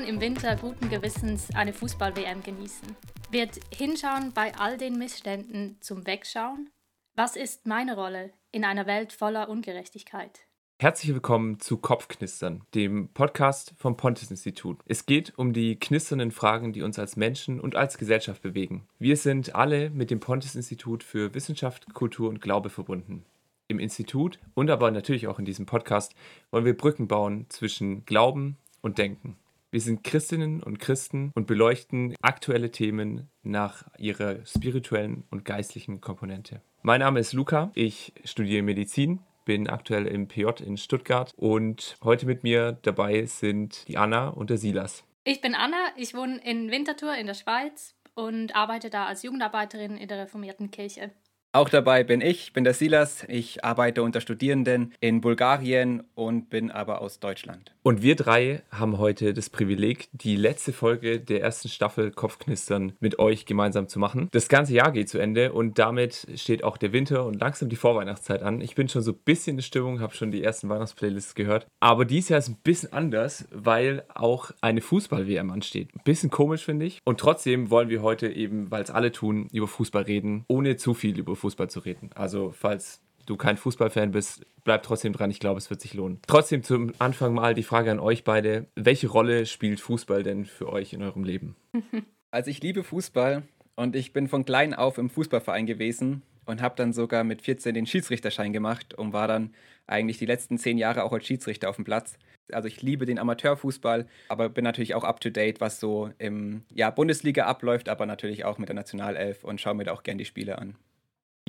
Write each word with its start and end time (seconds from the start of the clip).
man 0.00 0.08
im 0.08 0.20
Winter 0.20 0.56
guten 0.56 0.88
Gewissens 0.88 1.48
eine 1.54 1.74
Fußball-WM 1.74 2.42
genießen? 2.42 2.96
Wird 3.30 3.60
Hinschauen 3.70 4.32
bei 4.32 4.54
all 4.56 4.78
den 4.78 4.96
Missständen 4.96 5.76
zum 5.80 6.06
Wegschauen? 6.06 6.70
Was 7.16 7.36
ist 7.36 7.66
meine 7.66 7.96
Rolle 7.96 8.32
in 8.50 8.64
einer 8.64 8.86
Welt 8.86 9.12
voller 9.12 9.50
Ungerechtigkeit? 9.50 10.46
Herzlich 10.78 11.12
willkommen 11.12 11.60
zu 11.60 11.76
Kopfknistern, 11.76 12.62
dem 12.74 13.10
Podcast 13.12 13.74
vom 13.76 13.98
Pontes 13.98 14.30
Institut. 14.30 14.78
Es 14.86 15.04
geht 15.04 15.34
um 15.36 15.52
die 15.52 15.78
knisternden 15.78 16.30
Fragen, 16.30 16.72
die 16.72 16.80
uns 16.80 16.98
als 16.98 17.16
Menschen 17.16 17.60
und 17.60 17.76
als 17.76 17.98
Gesellschaft 17.98 18.40
bewegen. 18.40 18.88
Wir 18.98 19.18
sind 19.18 19.54
alle 19.54 19.90
mit 19.90 20.10
dem 20.10 20.20
Pontes 20.20 20.54
Institut 20.54 21.02
für 21.04 21.34
Wissenschaft, 21.34 21.92
Kultur 21.92 22.30
und 22.30 22.40
Glaube 22.40 22.70
verbunden. 22.70 23.26
Im 23.68 23.78
Institut 23.78 24.38
und 24.54 24.70
aber 24.70 24.90
natürlich 24.92 25.26
auch 25.26 25.38
in 25.38 25.44
diesem 25.44 25.66
Podcast 25.66 26.14
wollen 26.50 26.64
wir 26.64 26.76
Brücken 26.76 27.06
bauen 27.06 27.44
zwischen 27.50 28.06
Glauben 28.06 28.56
und 28.80 28.96
Denken. 28.96 29.36
Wir 29.72 29.80
sind 29.80 30.02
Christinnen 30.02 30.64
und 30.64 30.80
Christen 30.80 31.30
und 31.36 31.46
beleuchten 31.46 32.16
aktuelle 32.22 32.72
Themen 32.72 33.30
nach 33.44 33.84
ihrer 33.98 34.44
spirituellen 34.44 35.22
und 35.30 35.44
geistlichen 35.44 36.00
Komponente. 36.00 36.60
Mein 36.82 36.98
Name 36.98 37.20
ist 37.20 37.34
Luca, 37.34 37.70
ich 37.76 38.12
studiere 38.24 38.62
Medizin, 38.62 39.20
bin 39.44 39.68
aktuell 39.68 40.08
im 40.08 40.26
PJ 40.26 40.64
in 40.64 40.76
Stuttgart 40.76 41.32
und 41.36 41.96
heute 42.02 42.26
mit 42.26 42.42
mir 42.42 42.78
dabei 42.82 43.26
sind 43.26 43.86
die 43.86 43.96
Anna 43.96 44.30
und 44.30 44.50
der 44.50 44.58
Silas. 44.58 45.04
Ich 45.22 45.40
bin 45.40 45.54
Anna, 45.54 45.76
ich 45.96 46.14
wohne 46.14 46.38
in 46.44 46.72
Winterthur 46.72 47.14
in 47.14 47.28
der 47.28 47.34
Schweiz 47.34 47.94
und 48.14 48.56
arbeite 48.56 48.90
da 48.90 49.06
als 49.06 49.22
Jugendarbeiterin 49.22 49.96
in 49.96 50.08
der 50.08 50.18
reformierten 50.18 50.72
Kirche. 50.72 51.12
Auch 51.52 51.68
dabei 51.68 52.04
bin 52.04 52.20
ich, 52.20 52.52
bin 52.52 52.62
der 52.62 52.74
Silas. 52.74 53.24
Ich 53.26 53.64
arbeite 53.64 54.04
unter 54.04 54.20
Studierenden 54.20 54.94
in 55.00 55.20
Bulgarien 55.20 56.04
und 56.14 56.48
bin 56.48 56.70
aber 56.70 57.00
aus 57.00 57.18
Deutschland. 57.18 57.74
Und 57.82 58.02
wir 58.02 58.14
drei 58.14 58.62
haben 58.70 58.98
heute 58.98 59.34
das 59.34 59.50
Privileg, 59.50 60.08
die 60.12 60.36
letzte 60.36 60.72
Folge 60.72 61.18
der 61.18 61.40
ersten 61.40 61.68
Staffel 61.68 62.12
Kopfknistern 62.12 62.92
mit 63.00 63.18
euch 63.18 63.46
gemeinsam 63.46 63.88
zu 63.88 63.98
machen. 63.98 64.28
Das 64.30 64.48
ganze 64.48 64.74
Jahr 64.74 64.92
geht 64.92 65.08
zu 65.08 65.18
Ende 65.18 65.52
und 65.52 65.80
damit 65.80 66.28
steht 66.36 66.62
auch 66.62 66.76
der 66.76 66.92
Winter 66.92 67.26
und 67.26 67.40
langsam 67.40 67.68
die 67.68 67.74
Vorweihnachtszeit 67.74 68.42
an. 68.42 68.60
Ich 68.60 68.76
bin 68.76 68.88
schon 68.88 69.02
so 69.02 69.10
ein 69.10 69.18
bisschen 69.24 69.56
in 69.56 69.62
Stimmung, 69.62 70.00
habe 70.00 70.14
schon 70.14 70.30
die 70.30 70.44
ersten 70.44 70.68
Weihnachtsplaylists 70.68 71.34
gehört. 71.34 71.66
Aber 71.80 72.04
dieses 72.04 72.28
Jahr 72.28 72.38
ist 72.38 72.48
ein 72.48 72.58
bisschen 72.62 72.92
anders, 72.92 73.48
weil 73.50 74.04
auch 74.14 74.52
eine 74.60 74.82
Fußball-WM 74.82 75.50
ansteht. 75.50 75.88
Ein 75.96 76.04
bisschen 76.04 76.30
komisch, 76.30 76.64
finde 76.64 76.86
ich. 76.86 77.00
Und 77.04 77.18
trotzdem 77.18 77.70
wollen 77.70 77.88
wir 77.88 78.02
heute 78.02 78.28
eben, 78.28 78.70
weil 78.70 78.84
es 78.84 78.90
alle 78.92 79.10
tun, 79.10 79.48
über 79.52 79.66
Fußball 79.66 80.04
reden, 80.04 80.44
ohne 80.46 80.76
zu 80.76 80.94
viel 80.94 81.18
über 81.18 81.39
Fußball 81.40 81.68
zu 81.68 81.80
reden. 81.80 82.10
Also 82.14 82.52
falls 82.52 83.00
du 83.26 83.36
kein 83.36 83.56
Fußballfan 83.56 84.12
bist, 84.12 84.44
bleib 84.64 84.82
trotzdem 84.82 85.12
dran. 85.12 85.30
Ich 85.30 85.40
glaube, 85.40 85.58
es 85.58 85.70
wird 85.70 85.80
sich 85.80 85.94
lohnen. 85.94 86.20
Trotzdem 86.26 86.62
zum 86.62 86.92
Anfang 86.98 87.34
mal 87.34 87.54
die 87.54 87.62
Frage 87.62 87.90
an 87.90 88.00
euch 88.00 88.24
beide. 88.24 88.66
Welche 88.74 89.08
Rolle 89.08 89.46
spielt 89.46 89.80
Fußball 89.80 90.22
denn 90.22 90.46
für 90.46 90.68
euch 90.68 90.92
in 90.92 91.02
eurem 91.02 91.24
Leben? 91.24 91.56
Also 92.32 92.48
ich 92.52 92.62
liebe 92.62 92.84
Fußball 92.84 93.42
und 93.74 93.96
ich 93.96 94.12
bin 94.12 94.28
von 94.28 94.44
klein 94.44 94.72
auf 94.72 94.98
im 94.98 95.10
Fußballverein 95.10 95.66
gewesen 95.66 96.22
und 96.44 96.62
habe 96.62 96.76
dann 96.76 96.92
sogar 96.92 97.24
mit 97.24 97.42
14 97.42 97.74
den 97.74 97.86
Schiedsrichterschein 97.86 98.52
gemacht 98.52 98.94
und 98.94 99.12
war 99.12 99.26
dann 99.26 99.52
eigentlich 99.88 100.18
die 100.18 100.26
letzten 100.26 100.56
zehn 100.56 100.78
Jahre 100.78 101.02
auch 101.02 101.12
als 101.12 101.26
Schiedsrichter 101.26 101.68
auf 101.68 101.74
dem 101.74 101.84
Platz. 101.84 102.18
Also 102.52 102.68
ich 102.68 102.82
liebe 102.82 103.04
den 103.04 103.18
Amateurfußball, 103.18 104.06
aber 104.28 104.48
bin 104.48 104.62
natürlich 104.62 104.94
auch 104.94 105.02
up-to-date, 105.02 105.60
was 105.60 105.80
so 105.80 106.10
im 106.18 106.62
ja, 106.72 106.90
Bundesliga 106.90 107.46
abläuft, 107.46 107.88
aber 107.88 108.06
natürlich 108.06 108.44
auch 108.44 108.58
mit 108.58 108.68
der 108.68 108.76
Nationalelf 108.76 109.42
und 109.42 109.60
schaue 109.60 109.74
mir 109.74 109.84
da 109.84 109.92
auch 109.92 110.04
gern 110.04 110.18
die 110.18 110.24
Spiele 110.24 110.58
an. 110.58 110.76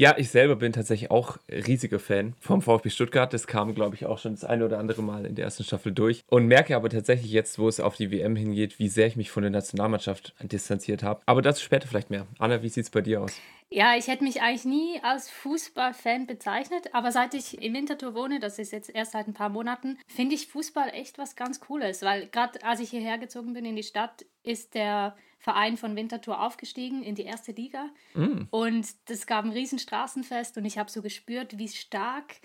Ja, 0.01 0.15
ich 0.17 0.31
selber 0.31 0.55
bin 0.55 0.73
tatsächlich 0.73 1.11
auch 1.11 1.37
riesiger 1.47 1.99
Fan 1.99 2.33
vom 2.39 2.63
VfB 2.63 2.89
Stuttgart. 2.89 3.31
Das 3.31 3.45
kam, 3.45 3.75
glaube 3.75 3.95
ich, 3.95 4.07
auch 4.07 4.17
schon 4.17 4.33
das 4.33 4.43
eine 4.43 4.65
oder 4.65 4.79
andere 4.79 5.03
Mal 5.03 5.27
in 5.27 5.35
der 5.35 5.45
ersten 5.45 5.63
Staffel 5.63 5.91
durch. 5.91 6.23
Und 6.27 6.47
merke 6.47 6.75
aber 6.75 6.89
tatsächlich 6.89 7.31
jetzt, 7.31 7.59
wo 7.59 7.67
es 7.67 7.79
auf 7.79 7.97
die 7.97 8.09
WM 8.09 8.35
hingeht, 8.35 8.79
wie 8.79 8.87
sehr 8.87 9.05
ich 9.05 9.15
mich 9.15 9.29
von 9.29 9.43
der 9.43 9.51
Nationalmannschaft 9.51 10.33
distanziert 10.41 11.03
habe. 11.03 11.21
Aber 11.27 11.43
dazu 11.43 11.63
später 11.63 11.87
vielleicht 11.87 12.09
mehr. 12.09 12.25
Anna, 12.39 12.63
wie 12.63 12.69
sieht 12.69 12.85
es 12.85 12.89
bei 12.89 13.01
dir 13.01 13.21
aus? 13.21 13.39
Ja, 13.69 13.95
ich 13.95 14.07
hätte 14.07 14.23
mich 14.23 14.41
eigentlich 14.41 14.65
nie 14.65 14.99
als 15.03 15.29
Fußballfan 15.29 16.25
bezeichnet, 16.25 16.89
aber 16.93 17.11
seit 17.11 17.35
ich 17.35 17.61
im 17.61 17.75
Winterthur 17.75 18.15
wohne, 18.15 18.39
das 18.39 18.57
ist 18.57 18.71
jetzt 18.71 18.89
erst 18.89 19.11
seit 19.11 19.27
ein 19.27 19.35
paar 19.35 19.49
Monaten, 19.49 19.99
finde 20.07 20.33
ich 20.33 20.47
Fußball 20.47 20.89
echt 20.93 21.19
was 21.19 21.35
ganz 21.35 21.59
Cooles, 21.59 22.01
weil 22.01 22.25
gerade 22.25 22.63
als 22.63 22.79
ich 22.79 22.89
hierher 22.89 23.19
gezogen 23.19 23.53
bin 23.53 23.65
in 23.65 23.75
die 23.75 23.83
Stadt, 23.83 24.25
ist 24.41 24.73
der 24.73 25.15
Verein 25.41 25.75
von 25.75 25.95
Winterthur 25.95 26.39
aufgestiegen 26.39 27.03
in 27.03 27.15
die 27.15 27.23
erste 27.23 27.51
Liga. 27.51 27.89
Mm. 28.13 28.43
Und 28.51 28.87
das 29.09 29.25
gab 29.25 29.43
ein 29.43 29.51
riesen 29.51 29.79
Straßenfest 29.79 30.55
und 30.57 30.65
ich 30.65 30.77
habe 30.77 30.89
so 30.89 31.01
gespürt, 31.01 31.57
wie 31.57 31.67
stark 31.67 32.35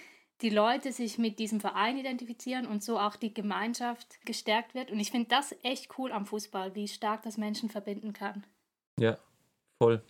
die 0.41 0.51
Leute 0.51 0.93
sich 0.93 1.19
mit 1.19 1.39
diesem 1.39 1.61
Verein 1.61 1.99
identifizieren 1.99 2.67
und 2.67 2.83
so 2.83 2.99
auch 2.99 3.17
die 3.17 3.33
Gemeinschaft 3.33 4.19
gestärkt 4.25 4.75
wird. 4.75 4.91
Und 4.91 4.99
ich 4.99 5.11
finde 5.11 5.29
das 5.29 5.55
echt 5.63 5.99
cool 5.99 6.11
am 6.11 6.27
Fußball, 6.27 6.75
wie 6.75 6.89
stark 6.89 7.23
das 7.23 7.37
Menschen 7.37 7.69
verbinden 7.69 8.13
kann. 8.13 8.47
Ja, 8.99 9.19
voll. 9.79 10.03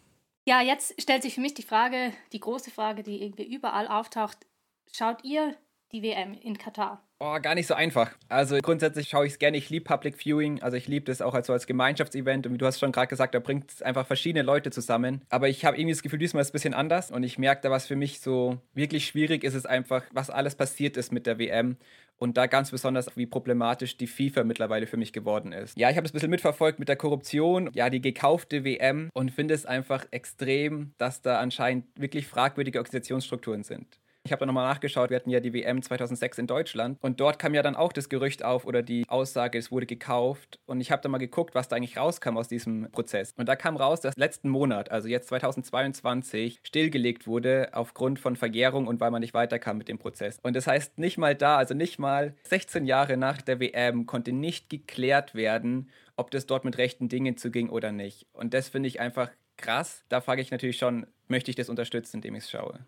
Ja, 0.49 0.63
jetzt 0.63 1.01
stellt 1.01 1.23
sich 1.23 1.35
für 1.35 1.41
mich 1.41 1.55
die 1.55 1.63
Frage, 1.63 2.13
die 2.33 2.41
große 2.41 2.71
Frage, 2.71 3.03
die 3.03 3.23
irgendwie 3.23 3.53
überall 3.53 3.89
auftaucht. 3.89 4.47
Schaut 4.93 5.25
ihr 5.25 5.57
die 5.93 6.03
WM 6.03 6.35
in 6.35 6.59
Katar? 6.59 7.03
Oh, 7.19 7.39
gar 7.41 7.55
nicht 7.55 7.67
so 7.67 7.73
einfach. 7.73 8.13
Also 8.29 8.59
grundsätzlich 8.59 9.09
schaue 9.09 9.27
ich 9.27 9.33
es 9.33 9.39
gerne. 9.39 9.57
Ich 9.57 9.71
liebe 9.71 9.85
Public 9.85 10.17
Viewing. 10.23 10.61
Also 10.63 10.77
ich 10.77 10.87
liebe 10.87 11.07
das 11.07 11.23
auch 11.23 11.33
als, 11.33 11.47
so 11.47 11.55
als 11.55 11.67
Gemeinschaftsevent. 11.67 12.47
Und 12.47 12.53
wie 12.53 12.59
du 12.59 12.67
hast 12.67 12.79
schon 12.79 12.93
gerade 12.93 13.07
gesagt, 13.07 13.35
da 13.35 13.39
bringt 13.39 13.71
es 13.71 13.81
einfach 13.81 14.07
verschiedene 14.07 14.43
Leute 14.43 14.71
zusammen. 14.71 15.23
Aber 15.31 15.49
ich 15.49 15.65
habe 15.65 15.79
irgendwie 15.79 15.95
das 15.95 16.03
Gefühl, 16.03 16.19
diesmal 16.19 16.43
ist 16.43 16.49
es 16.49 16.51
ein 16.51 16.53
bisschen 16.53 16.75
anders. 16.75 17.11
Und 17.11 17.23
ich 17.23 17.39
merke 17.39 17.63
da, 17.63 17.71
was 17.71 17.87
für 17.87 17.97
mich 17.97 18.21
so 18.21 18.59
wirklich 18.75 19.07
schwierig 19.07 19.45
ist, 19.45 19.55
ist 19.55 19.67
einfach, 19.67 20.03
was 20.13 20.29
alles 20.29 20.57
passiert 20.57 20.99
ist 20.99 21.11
mit 21.11 21.27
der 21.27 21.39
WM. 21.39 21.79
Und 22.19 22.37
da 22.37 22.47
ganz 22.47 22.71
besonders, 22.71 23.17
wie 23.17 23.27
problematisch 23.27 23.97
die 23.97 24.07
FIFA 24.07 24.45
mittlerweile 24.45 24.87
für 24.87 24.97
mich 24.99 25.13
geworden 25.13 25.53
ist. 25.53 25.79
Ja, 25.79 25.89
ich 25.91 25.97
habe 25.97 26.07
es 26.07 26.13
ein 26.13 26.15
bisschen 26.15 26.31
mitverfolgt 26.31 26.79
mit 26.79 26.89
der 26.89 26.97
Korruption, 26.97 27.71
ja, 27.75 27.91
die 27.91 28.01
gekaufte 28.01 28.65
WM 28.65 29.11
und 29.13 29.31
finde 29.31 29.55
es 29.55 29.67
einfach 29.67 30.07
extrem, 30.11 30.93
dass 30.99 31.21
da 31.21 31.41
anscheinend 31.41 31.87
wirklich 31.99 32.27
fragwürdige 32.27 32.79
Organisationsstrukturen 32.79 33.65
sind. 33.65 34.01
Ich 34.27 34.33
habe 34.33 34.41
da 34.41 34.47
nochmal 34.47 34.67
nachgeschaut, 34.67 35.11
wir 35.11 35.17
hatten 35.17 35.31
ja 35.31 35.39
die 35.39 35.55
WM 35.55 35.81
2006 35.81 36.39
in 36.39 36.49
Deutschland 36.49 36.99
und 37.01 37.21
dort 37.21 37.39
kam 37.39 37.55
ja 37.55 37.63
dann 37.63 37.77
auch 37.77 37.93
das 37.93 38.09
Gerücht 38.09 38.45
auf 38.45 38.67
oder 38.67 38.83
die 38.83 39.05
Aussage, 39.09 39.57
es 39.57 39.71
wurde 39.71 39.87
gekauft 39.87 40.59
und 40.67 40.81
ich 40.81 40.91
habe 40.91 41.01
da 41.01 41.09
mal 41.09 41.19
geguckt, 41.19 41.55
was 41.55 41.69
da 41.69 41.77
eigentlich 41.77 41.97
rauskam 41.97 42.37
aus 42.37 42.49
diesem 42.49 42.91
Prozess. 42.91 43.33
Und 43.37 43.49
da 43.49 43.55
kam 43.55 43.77
raus, 43.77 44.01
dass 44.01 44.17
letzten 44.17 44.49
Monat, 44.49 44.91
also 44.91 45.07
jetzt 45.07 45.29
2022, 45.29 46.59
stillgelegt 46.65 47.29
wurde 47.29 47.69
aufgrund 47.71 48.19
von 48.19 48.35
Vergärung 48.35 48.89
und 48.89 48.99
weil 48.99 49.13
man 49.13 49.21
nicht 49.21 49.33
weiterkam 49.33 49.79
mit 49.79 49.87
dem 49.87 49.99
Prozess. 49.99 50.41
Und 50.43 50.57
das 50.57 50.67
heißt, 50.67 50.99
nicht 50.99 51.19
mal 51.19 51.37
da, 51.37 51.57
also 51.57 51.75
nicht 51.75 52.01
mal 52.01 52.35
16 52.49 52.85
Jahre 52.85 53.17
nach 53.17 53.41
der 53.41 53.61
WM 53.61 54.07
konnte 54.07 54.33
nicht 54.33 54.69
geklärt 54.71 55.37
werden, 55.37 55.89
ob 56.17 56.33
das 56.33 56.47
dort 56.47 56.65
mit 56.65 56.79
rechten 56.79 57.09
Dingen 57.09 57.37
zuging 57.37 57.69
oder 57.69 57.93
nicht. 57.93 58.27
Und 58.33 58.55
das 58.55 58.71
finde 58.71 58.89
ich 58.89 58.99
einfach 58.99 59.31
krass. 59.57 60.03
Da 60.09 60.21
frage 60.21 60.43
ich 60.43 60.51
natürlich 60.51 60.79
schon, 60.79 61.07
möchte 61.29 61.53
ich 61.53 61.57
das 61.57 61.69
unterstützen, 61.69 62.17
indem 62.17 62.35
ich 62.35 62.43
es 62.43 62.51
schaue? 62.51 62.81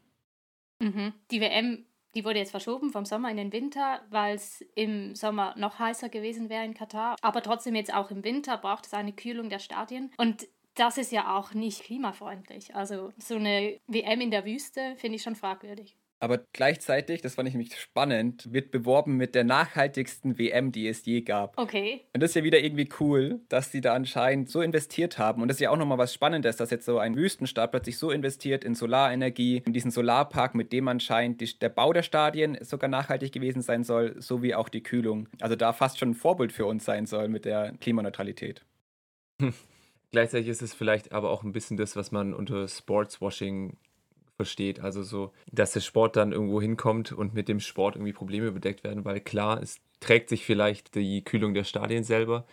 Mhm. 0.81 1.13
Die 1.31 1.41
WM, 1.41 1.87
die 2.15 2.25
wurde 2.25 2.39
jetzt 2.39 2.51
verschoben 2.51 2.91
vom 2.91 3.05
Sommer 3.05 3.31
in 3.31 3.37
den 3.37 3.53
Winter, 3.53 4.03
weil 4.11 4.35
es 4.35 4.65
im 4.75 5.15
Sommer 5.15 5.55
noch 5.57 5.79
heißer 5.79 6.09
gewesen 6.09 6.49
wäre 6.49 6.65
in 6.65 6.75
Katar. 6.75 7.17
Aber 7.23 7.43
trotzdem 7.43 7.75
jetzt 7.75 7.93
auch 7.93 8.11
im 8.11 8.25
Winter 8.25 8.57
braucht 8.57 8.87
es 8.87 8.95
eine 8.95 9.13
Kühlung 9.13 9.49
der 9.49 9.59
Stadien. 9.59 10.13
Und 10.17 10.49
das 10.75 10.97
ist 10.97 11.11
ja 11.11 11.37
auch 11.37 11.55
nicht 11.55 11.83
klimafreundlich. 11.83 12.75
Also 12.75 13.13
so 13.19 13.35
eine 13.35 13.81
WM 13.89 14.21
in 14.21 14.31
der 14.31 14.45
Wüste 14.45 14.95
finde 14.97 15.17
ich 15.17 15.23
schon 15.23 15.35
fragwürdig. 15.35 15.97
Aber 16.21 16.41
gleichzeitig, 16.53 17.23
das 17.23 17.37
fand 17.37 17.49
ich 17.49 17.55
nämlich 17.55 17.77
spannend, 17.79 18.53
wird 18.53 18.73
beworben 18.73 19.17
mit 19.17 19.35
der 19.37 19.45
nachhaltigsten 19.45 20.39
WM, 20.39 20.73
die 20.73 20.89
es 20.89 21.05
je 21.05 21.21
gab. 21.21 21.57
Okay. 21.57 22.01
Und 22.13 22.23
das 22.23 22.31
ist 22.31 22.35
ja 22.35 22.45
wieder 22.45 22.59
irgendwie 22.59 22.89
cool, 22.99 23.41
dass 23.49 23.71
die 23.71 23.81
da 23.81 23.95
anscheinend 23.95 24.51
so 24.51 24.61
investiert 24.61 25.19
haben. 25.19 25.43
Und 25.43 25.49
das 25.49 25.59
ist 25.59 25.61
ja 25.61 25.71
auch 25.71 25.77
nochmal 25.77 25.99
was 25.99 26.13
Spannendes, 26.13 26.57
dass 26.57 26.71
jetzt 26.71 26.87
so 26.87 26.99
ein 26.99 27.15
Wüstenstaat 27.15 27.71
plötzlich 27.71 27.99
so 27.99 28.11
investiert 28.11 28.65
in 28.65 28.75
Solarenergie, 28.75 29.63
in 29.65 29.73
diesen 29.73 29.93
Solarpark, 29.93 30.57
mit 30.57 30.73
dem 30.73 30.89
anscheinend 30.89 31.41
die, 31.41 31.59
der 31.59 31.69
Bau 31.69 31.93
der 31.93 32.03
Stadien 32.03 32.59
sogar 32.63 32.91
nachhaltig 32.91 33.33
gewesen 33.33 33.63
sein 33.63 33.85
soll, 33.85 34.21
sowie 34.21 34.55
auch 34.55 34.69
die 34.69 34.83
Kühlung. 34.83 35.29
Also 35.41 35.55
da 35.55 35.73
fast 35.73 35.99
schon 35.99 36.11
ein 36.11 36.15
Vorbild 36.15 36.53
für 36.53 36.67
uns 36.67 36.85
sein 36.85 37.07
soll 37.07 37.29
mit 37.29 37.45
der 37.45 37.75
Klimaneutralität. 37.81 38.65
Hm. 39.41 39.55
Gleichzeitig 40.11 40.49
ist 40.49 40.63
es 40.63 40.75
vielleicht 40.75 41.13
aber 41.13 41.31
auch 41.31 41.45
ein 41.45 41.53
bisschen 41.53 41.77
das, 41.77 41.95
was 41.95 42.11
man 42.11 42.33
unter 42.33 42.67
Sportswashing 42.67 43.77
versteht. 44.39 44.81
Also 44.81 45.03
so, 45.03 45.33
dass 45.53 45.73
der 45.73 45.81
Sport 45.81 46.17
dann 46.17 46.33
irgendwo 46.33 46.63
hinkommt 46.63 47.13
und 47.13 47.35
mit 47.35 47.49
dem 47.49 47.61
Sport 47.61 47.97
irgendwie 47.97 48.13
Probleme 48.13 48.53
bedeckt 48.53 48.85
werden, 48.85 49.05
weil 49.05 49.21
klar, 49.21 49.61
es 49.61 49.81
trägt 50.01 50.29
sich 50.31 50.47
vielleicht 50.47 50.95
die 50.95 51.23
Kühlung 51.23 51.55
der 51.55 51.65
Stadien 51.65 52.05
selber. 52.05 52.47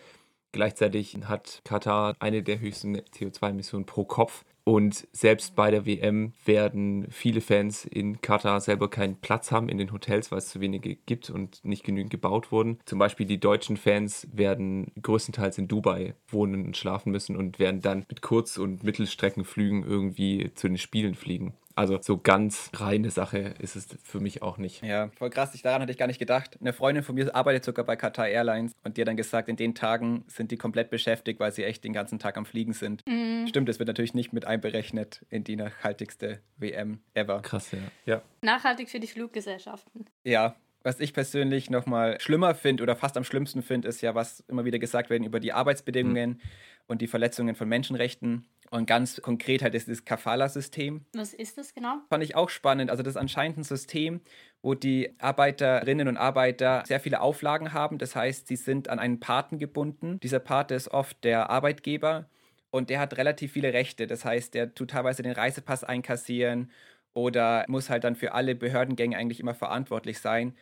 Gleichzeitig 0.52 1.16
hat 1.24 1.62
Katar 1.64 2.16
eine 2.18 2.42
der 2.42 2.60
höchsten 2.60 2.96
CO2-Emissionen 2.96 3.86
pro 3.86 4.04
Kopf. 4.04 4.44
Und 4.64 5.06
selbst 5.12 5.54
bei 5.54 5.70
der 5.70 5.86
WM 5.86 6.32
werden 6.44 7.06
viele 7.10 7.40
Fans 7.40 7.84
in 7.84 8.20
Katar 8.20 8.60
selber 8.60 8.90
keinen 8.90 9.20
Platz 9.20 9.52
haben 9.52 9.68
in 9.68 9.78
den 9.78 9.92
Hotels, 9.92 10.32
weil 10.32 10.38
es 10.38 10.48
zu 10.48 10.60
wenige 10.60 10.96
gibt 10.96 11.30
und 11.30 11.64
nicht 11.64 11.84
genügend 11.84 12.10
gebaut 12.10 12.50
wurden. 12.50 12.80
Zum 12.84 12.98
Beispiel 12.98 13.26
die 13.26 13.38
deutschen 13.38 13.76
Fans 13.76 14.26
werden 14.32 14.90
größtenteils 15.00 15.58
in 15.58 15.68
Dubai 15.68 16.16
wohnen 16.26 16.66
und 16.66 16.76
schlafen 16.76 17.12
müssen 17.12 17.36
und 17.36 17.60
werden 17.60 17.80
dann 17.80 18.06
mit 18.08 18.22
Kurz- 18.22 18.58
und 18.58 18.82
Mittelstreckenflügen 18.82 19.84
irgendwie 19.84 20.50
zu 20.56 20.66
den 20.66 20.78
Spielen 20.78 21.14
fliegen. 21.14 21.54
Also 21.76 21.98
so 22.00 22.16
ganz 22.16 22.70
reine 22.74 23.10
Sache 23.10 23.54
ist 23.60 23.76
es 23.76 23.86
für 24.02 24.18
mich 24.18 24.42
auch 24.42 24.56
nicht. 24.56 24.82
Ja, 24.82 25.10
voll 25.10 25.28
krass. 25.28 25.54
Ich, 25.54 25.60
daran 25.60 25.82
hatte 25.82 25.92
ich 25.92 25.98
gar 25.98 26.06
nicht 26.06 26.18
gedacht. 26.18 26.56
Eine 26.58 26.72
Freundin 26.72 27.04
von 27.04 27.14
mir 27.14 27.34
arbeitet 27.36 27.66
sogar 27.66 27.84
bei 27.84 27.96
Qatar 27.96 28.28
Airlines 28.28 28.72
und 28.82 28.96
die 28.96 29.02
hat 29.02 29.08
dann 29.08 29.16
gesagt, 29.16 29.50
in 29.50 29.56
den 29.56 29.74
Tagen 29.74 30.24
sind 30.26 30.50
die 30.50 30.56
komplett 30.56 30.88
beschäftigt, 30.88 31.38
weil 31.38 31.52
sie 31.52 31.64
echt 31.64 31.84
den 31.84 31.92
ganzen 31.92 32.18
Tag 32.18 32.38
am 32.38 32.46
Fliegen 32.46 32.72
sind. 32.72 33.06
Mhm. 33.06 33.46
Stimmt, 33.46 33.68
das 33.68 33.78
wird 33.78 33.88
natürlich 33.88 34.14
nicht 34.14 34.32
mit 34.32 34.46
einberechnet 34.46 35.26
in 35.28 35.44
die 35.44 35.56
nachhaltigste 35.56 36.40
WM 36.56 37.00
ever. 37.12 37.42
Krass, 37.42 37.70
ja. 37.72 37.78
ja. 38.06 38.22
Nachhaltig 38.40 38.88
für 38.88 38.98
die 38.98 39.06
Fluggesellschaften. 39.06 40.06
Ja, 40.24 40.56
was 40.86 41.00
ich 41.00 41.12
persönlich 41.12 41.68
nochmal 41.68 42.20
schlimmer 42.20 42.54
finde 42.54 42.84
oder 42.84 42.94
fast 42.94 43.16
am 43.16 43.24
schlimmsten 43.24 43.60
finde, 43.60 43.88
ist 43.88 44.02
ja, 44.02 44.14
was 44.14 44.40
immer 44.48 44.64
wieder 44.64 44.78
gesagt 44.78 45.10
wird 45.10 45.24
über 45.24 45.40
die 45.40 45.52
Arbeitsbedingungen 45.52 46.30
mhm. 46.30 46.40
und 46.86 47.02
die 47.02 47.08
Verletzungen 47.08 47.54
von 47.54 47.68
Menschenrechten. 47.68 48.46
Und 48.70 48.86
ganz 48.86 49.20
konkret 49.22 49.62
halt 49.62 49.74
ist 49.74 49.88
das 49.88 50.04
Kafala-System. 50.04 51.04
Was 51.14 51.34
ist 51.34 51.58
das 51.58 51.74
genau? 51.74 51.98
Fand 52.08 52.24
ich 52.24 52.34
auch 52.34 52.48
spannend. 52.48 52.90
Also 52.90 53.02
das 53.02 53.12
ist 53.12 53.20
anscheinend 53.20 53.58
ein 53.58 53.64
System, 53.64 54.20
wo 54.62 54.74
die 54.74 55.14
Arbeiterinnen 55.18 56.08
und 56.08 56.16
Arbeiter 56.16 56.82
sehr 56.86 57.00
viele 57.00 57.20
Auflagen 57.20 57.72
haben. 57.72 57.98
Das 57.98 58.16
heißt, 58.16 58.48
sie 58.48 58.56
sind 58.56 58.88
an 58.88 58.98
einen 58.98 59.20
Paten 59.20 59.58
gebunden. 59.58 60.18
Dieser 60.20 60.40
Pate 60.40 60.74
ist 60.74 60.88
oft 60.88 61.22
der 61.24 61.50
Arbeitgeber 61.50 62.28
und 62.70 62.90
der 62.90 63.00
hat 63.00 63.16
relativ 63.16 63.52
viele 63.52 63.72
Rechte. 63.72 64.06
Das 64.06 64.24
heißt, 64.24 64.54
der 64.54 64.74
tut 64.74 64.90
teilweise 64.90 65.22
den 65.22 65.32
Reisepass 65.32 65.84
einkassieren 65.84 66.70
oder 67.14 67.64
muss 67.68 67.88
halt 67.88 68.04
dann 68.04 68.16
für 68.16 68.34
alle 68.34 68.54
Behördengänge 68.54 69.16
eigentlich 69.16 69.40
immer 69.40 69.54
verantwortlich 69.54 70.18
sein. 70.18 70.54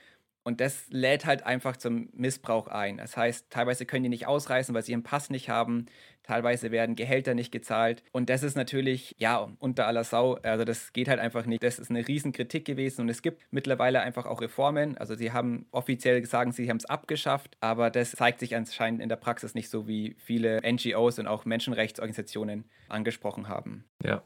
Und 0.44 0.60
das 0.60 0.86
lädt 0.90 1.24
halt 1.24 1.44
einfach 1.44 1.76
zum 1.78 2.10
Missbrauch 2.12 2.68
ein. 2.68 2.98
Das 2.98 3.16
heißt, 3.16 3.48
teilweise 3.48 3.86
können 3.86 4.04
die 4.04 4.10
nicht 4.10 4.26
ausreisen, 4.26 4.74
weil 4.74 4.82
sie 4.82 4.92
ihren 4.92 5.02
Pass 5.02 5.30
nicht 5.30 5.48
haben. 5.48 5.86
Teilweise 6.22 6.70
werden 6.70 6.96
Gehälter 6.96 7.34
nicht 7.34 7.50
gezahlt. 7.50 8.02
Und 8.12 8.28
das 8.28 8.42
ist 8.42 8.54
natürlich, 8.54 9.16
ja, 9.18 9.48
unter 9.58 9.86
aller 9.86 10.04
Sau. 10.04 10.34
Also 10.42 10.64
das 10.64 10.92
geht 10.92 11.08
halt 11.08 11.18
einfach 11.18 11.46
nicht. 11.46 11.62
Das 11.62 11.78
ist 11.78 11.90
eine 11.90 12.06
Riesenkritik 12.06 12.66
gewesen. 12.66 13.00
Und 13.00 13.08
es 13.08 13.22
gibt 13.22 13.42
mittlerweile 13.50 14.00
einfach 14.00 14.26
auch 14.26 14.42
Reformen. 14.42 14.98
Also 14.98 15.14
sie 15.14 15.32
haben 15.32 15.66
offiziell 15.70 16.20
gesagt, 16.20 16.52
sie 16.52 16.68
haben 16.68 16.76
es 16.76 16.84
abgeschafft. 16.84 17.56
Aber 17.60 17.90
das 17.90 18.12
zeigt 18.12 18.40
sich 18.40 18.54
anscheinend 18.54 19.00
in 19.00 19.08
der 19.08 19.16
Praxis 19.16 19.54
nicht 19.54 19.70
so, 19.70 19.88
wie 19.88 20.14
viele 20.18 20.60
NGOs 20.60 21.18
und 21.18 21.26
auch 21.26 21.46
Menschenrechtsorganisationen 21.46 22.64
angesprochen 22.88 23.48
haben. 23.48 23.84
Ja. 24.02 24.22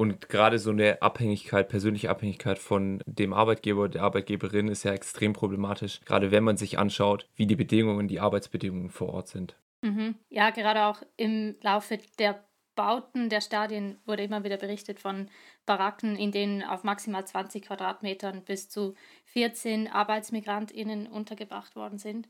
Und 0.00 0.30
gerade 0.30 0.58
so 0.58 0.70
eine 0.70 1.02
Abhängigkeit, 1.02 1.68
persönliche 1.68 2.08
Abhängigkeit 2.08 2.58
von 2.58 3.02
dem 3.04 3.34
Arbeitgeber, 3.34 3.86
der 3.86 4.02
Arbeitgeberin 4.02 4.68
ist 4.68 4.84
ja 4.84 4.94
extrem 4.94 5.34
problematisch, 5.34 6.00
gerade 6.06 6.30
wenn 6.30 6.42
man 6.42 6.56
sich 6.56 6.78
anschaut, 6.78 7.28
wie 7.36 7.46
die 7.46 7.54
Bedingungen, 7.54 8.08
die 8.08 8.18
Arbeitsbedingungen 8.18 8.88
vor 8.88 9.10
Ort 9.10 9.28
sind. 9.28 9.56
Mhm. 9.82 10.14
Ja, 10.30 10.48
gerade 10.48 10.86
auch 10.86 11.02
im 11.18 11.54
Laufe 11.60 11.98
der 12.18 12.42
Bauten 12.76 13.28
der 13.28 13.42
Stadien 13.42 13.98
wurde 14.06 14.22
immer 14.22 14.42
wieder 14.42 14.56
berichtet 14.56 15.00
von 15.00 15.28
Baracken, 15.66 16.16
in 16.16 16.32
denen 16.32 16.62
auf 16.62 16.82
maximal 16.82 17.26
20 17.26 17.66
Quadratmetern 17.66 18.42
bis 18.42 18.70
zu 18.70 18.94
14 19.26 19.86
ArbeitsmigrantInnen 19.86 21.08
untergebracht 21.08 21.76
worden 21.76 21.98
sind. 21.98 22.26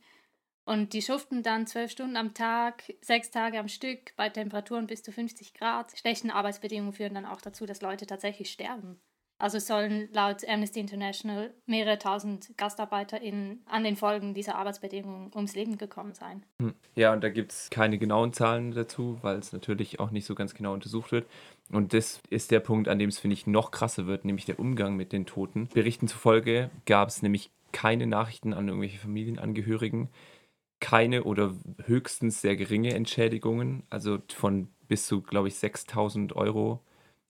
Und 0.65 0.93
die 0.93 1.03
schuften 1.03 1.43
dann 1.43 1.67
zwölf 1.67 1.91
Stunden 1.91 2.17
am 2.17 2.35
Tag, 2.35 2.95
sechs 3.01 3.31
Tage 3.31 3.59
am 3.59 3.69
Stück 3.69 4.15
bei 4.17 4.29
Temperaturen 4.29 4.87
bis 4.87 5.03
zu 5.03 5.13
50 5.13 5.55
Grad. 5.55 5.99
Schlechten 5.99 6.31
Arbeitsbedingungen 6.31 6.93
führen 6.93 7.15
dann 7.15 7.27
auch 7.27 7.41
dazu, 7.41 7.67
dass 7.67 7.81
Leute 7.81 8.07
tatsächlich 8.07 8.51
sterben. 8.51 9.01
Also 9.41 9.59
sollen 9.59 10.11
laut 10.13 10.47
Amnesty 10.47 10.81
International 10.81 11.55
mehrere 11.65 11.99
tausend 11.99 12.51
GastarbeiterInnen 12.59 13.63
an 13.65 13.85
den 13.85 13.97
Folgen 13.97 14.35
dieser 14.35 14.57
Arbeitsbedingungen 14.57 15.31
ums 15.35 15.55
Leben 15.55 15.79
gekommen 15.79 16.13
sein. 16.13 16.45
Hm. 16.61 16.75
Ja, 16.95 17.15
und 17.15 17.25
da 17.25 17.31
gibt 17.31 17.53
es 17.53 17.71
keine 17.71 17.97
genauen 17.97 18.35
Zahlen 18.35 18.73
dazu, 18.73 19.19
weil 19.23 19.39
es 19.39 19.55
natürlich 19.55 19.99
auch 19.99 20.11
nicht 20.11 20.27
so 20.27 20.35
ganz 20.35 20.53
genau 20.53 20.75
untersucht 20.75 21.11
wird. 21.11 21.27
Und 21.73 21.95
das 21.95 22.21
ist 22.29 22.51
der 22.51 22.61
Punkt, 22.61 22.87
an 22.87 22.99
dem 22.99 23.09
es, 23.09 23.19
finde 23.19 23.33
ich, 23.33 23.47
noch 23.47 23.71
krasser 23.71 24.07
wird, 24.07 24.27
nämlich 24.27 24.45
der 24.45 24.59
Umgang 24.59 24.95
mit 24.95 25.11
den 25.11 25.25
Toten. 25.25 25.69
Berichten 25.73 26.07
zufolge 26.07 26.71
gab 26.85 27.09
es 27.09 27.23
nämlich 27.23 27.51
keine 27.73 28.07
Nachrichten 28.07 28.53
an 28.53 28.69
irgendwelche 28.69 28.99
Familienangehörigen, 28.99 30.11
keine 30.81 31.25
oder 31.25 31.55
höchstens 31.85 32.41
sehr 32.41 32.57
geringe 32.57 32.95
Entschädigungen, 32.95 33.85
also 33.91 34.19
von 34.35 34.69
bis 34.89 35.07
zu, 35.07 35.23
glaube 35.23 35.49
ich, 35.49 35.55
6000 35.57 36.35
Euro 36.35 36.81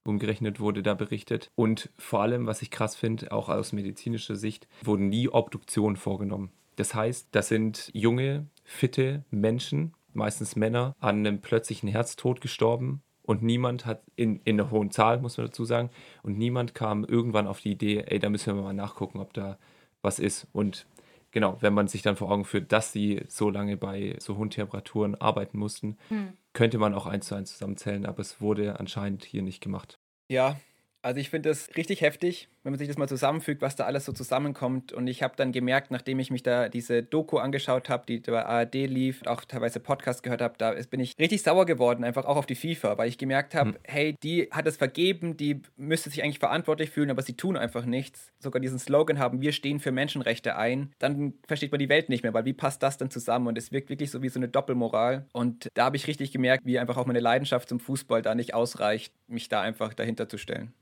umgerechnet 0.05 0.61
wurde 0.61 0.83
da 0.83 0.95
berichtet. 0.95 1.51
Und 1.57 1.91
vor 1.99 2.23
allem, 2.23 2.47
was 2.47 2.63
ich 2.63 2.71
krass 2.71 2.97
finde, 2.97 3.33
auch 3.33 3.49
aus 3.49 3.73
medizinischer 3.73 4.37
Sicht, 4.37 4.67
wurden 4.83 5.09
nie 5.09 5.29
Obduktionen 5.29 5.97
vorgenommen. 5.97 6.51
Das 6.77 6.95
heißt, 6.95 7.29
das 7.33 7.49
sind 7.49 7.91
junge, 7.93 8.47
fitte 8.65 9.25
Menschen, 9.31 9.93
meistens 10.15 10.57
Männer, 10.57 10.97
an 11.01 11.19
einem 11.19 11.41
plötzlichen 11.41 11.89
Herztod 11.89 12.41
gestorben. 12.41 13.03
Und 13.23 13.43
niemand 13.43 13.87
hat, 13.87 14.03
in, 14.17 14.41
in 14.45 14.59
einer 14.59 14.71
hohen 14.71 14.91
Zahl 14.91 15.21
muss 15.21 15.37
man 15.37 15.47
dazu 15.47 15.65
sagen, 15.65 15.91
und 16.23 16.39
niemand 16.39 16.75
kam 16.75 17.05
irgendwann 17.05 17.47
auf 17.47 17.61
die 17.61 17.73
Idee, 17.73 18.05
ey, 18.07 18.19
da 18.19 18.31
müssen 18.31 18.57
wir 18.57 18.63
mal 18.63 18.73
nachgucken, 18.73 19.21
ob 19.21 19.35
da 19.35 19.59
was 20.03 20.19
ist. 20.19 20.47
Und 20.53 20.87
genau, 21.31 21.59
wenn 21.61 21.75
man 21.75 21.89
sich 21.89 22.03
dann 22.03 22.17
vor 22.17 22.31
Augen 22.31 22.45
führt, 22.45 22.73
dass 22.73 22.93
sie 22.93 23.23
so 23.29 23.51
lange 23.51 23.77
bei 23.77 24.17
so 24.19 24.37
hohen 24.37 24.51
Temperaturen 24.51 25.15
arbeiten 25.15 25.59
mussten, 25.59 25.97
hm. 26.09 26.33
könnte 26.53 26.79
man 26.79 26.95
auch 26.95 27.07
eins 27.07 27.27
zu 27.27 27.35
eins 27.35 27.53
zusammenzählen, 27.53 28.07
aber 28.07 28.21
es 28.21 28.41
wurde 28.41 28.79
anscheinend 28.81 29.25
hier 29.25 29.43
nicht 29.43 29.63
gemacht. 29.63 29.99
Ja, 30.29 30.57
also 31.03 31.19
ich 31.19 31.31
finde 31.31 31.49
das 31.49 31.71
richtig 31.77 32.03
heftig, 32.03 32.49
wenn 32.63 32.73
man 32.73 32.79
sich 32.79 32.89
das 32.89 32.99
mal 32.99 33.09
zusammenfügt, 33.09 33.63
was 33.63 33.75
da 33.75 33.85
alles 33.85 34.05
so 34.05 34.13
zusammenkommt. 34.13 34.93
Und 34.93 35.07
ich 35.07 35.23
habe 35.23 35.35
dann 35.37 35.51
gemerkt, 35.51 35.91
nachdem 35.91 36.19
ich 36.19 36.31
mich 36.31 36.43
da 36.43 36.69
diese 36.69 37.03
Doku 37.03 37.39
angeschaut 37.39 37.89
habe, 37.89 38.05
die 38.07 38.19
bei 38.21 38.45
ARD 38.45 38.75
lief, 38.75 39.23
auch 39.27 39.45
teilweise 39.45 39.81
Podcast 39.81 40.23
gehört 40.23 40.43
habe, 40.43 40.55
da 40.59 40.75
bin 40.91 41.01
ich 41.01 41.15
richtig 41.19 41.43
sauer 41.43 41.65
geworden, 41.65 42.05
einfach 42.05 42.27
auch 42.27 42.37
auf 42.37 42.47
die 42.47 42.55
FIFA, 42.55 42.99
weil 42.99 43.09
ich 43.09 43.17
gemerkt 43.17 43.55
habe, 43.55 43.71
mhm. 43.71 43.77
hey, 43.85 44.15
die 44.23 44.49
hat 44.51 44.67
es 44.67 44.77
vergeben, 44.77 45.37
die 45.37 45.63
müsste 45.77 46.11
sich 46.11 46.23
eigentlich 46.23 46.39
verantwortlich 46.39 46.91
fühlen, 46.91 47.11
aber 47.11 47.23
sie 47.23 47.35
tun 47.35 47.57
einfach 47.57 47.87
nichts. 47.87 48.31
Sogar 48.39 48.61
diesen 48.61 48.79
Slogan 48.79 49.19
haben, 49.19 49.41
wir 49.41 49.53
stehen 49.53 49.81
für 49.81 49.93
Menschenrechte 49.93 50.57
ein. 50.57 50.93
Dann 50.99 51.35
versteht 51.47 51.73
man 51.73 51.79
die 51.79 51.89
Welt 51.89 52.11
nicht 52.11 52.23
mehr, 52.23 52.35
weil 52.35 52.45
wie 52.45 52.53
passt 52.53 52.83
das 52.83 52.99
denn 52.99 53.11
zusammen? 53.11 53.47
Und 53.47 53.57
es 53.57 53.73
wirkt 53.73 53.89
wirklich 53.89 54.11
so 54.11 54.23
wie 54.23 54.29
so 54.29 54.39
eine 54.39 54.49
Doppelmoral. 54.49 55.27
Und 55.33 55.69
da 55.75 55.87
habe 55.87 55.97
ich 55.97 56.07
richtig 56.07 56.33
gemerkt, 56.33 56.67
wie 56.67 56.79
einfach 56.79 56.99
auch 56.99 57.07
meine 57.07 57.21
Leidenschaft 57.21 57.71
zum 57.71 57.81
Fußball 57.81 58.21
da 58.21 58.35
nicht 58.35 58.53
ausreicht, 58.53 59.15
mich 59.29 59.49
da 59.49 59.63
einfach 59.63 59.95
dahinter 59.95 60.29
zu 60.29 60.37
stellen. 60.37 60.75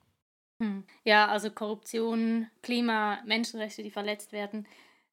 Hm. 0.61 0.85
Ja, 1.05 1.29
also 1.29 1.51
Korruption, 1.51 2.49
Klima, 2.63 3.21
Menschenrechte, 3.25 3.83
die 3.83 3.91
verletzt 3.91 4.33
werden, 4.33 4.67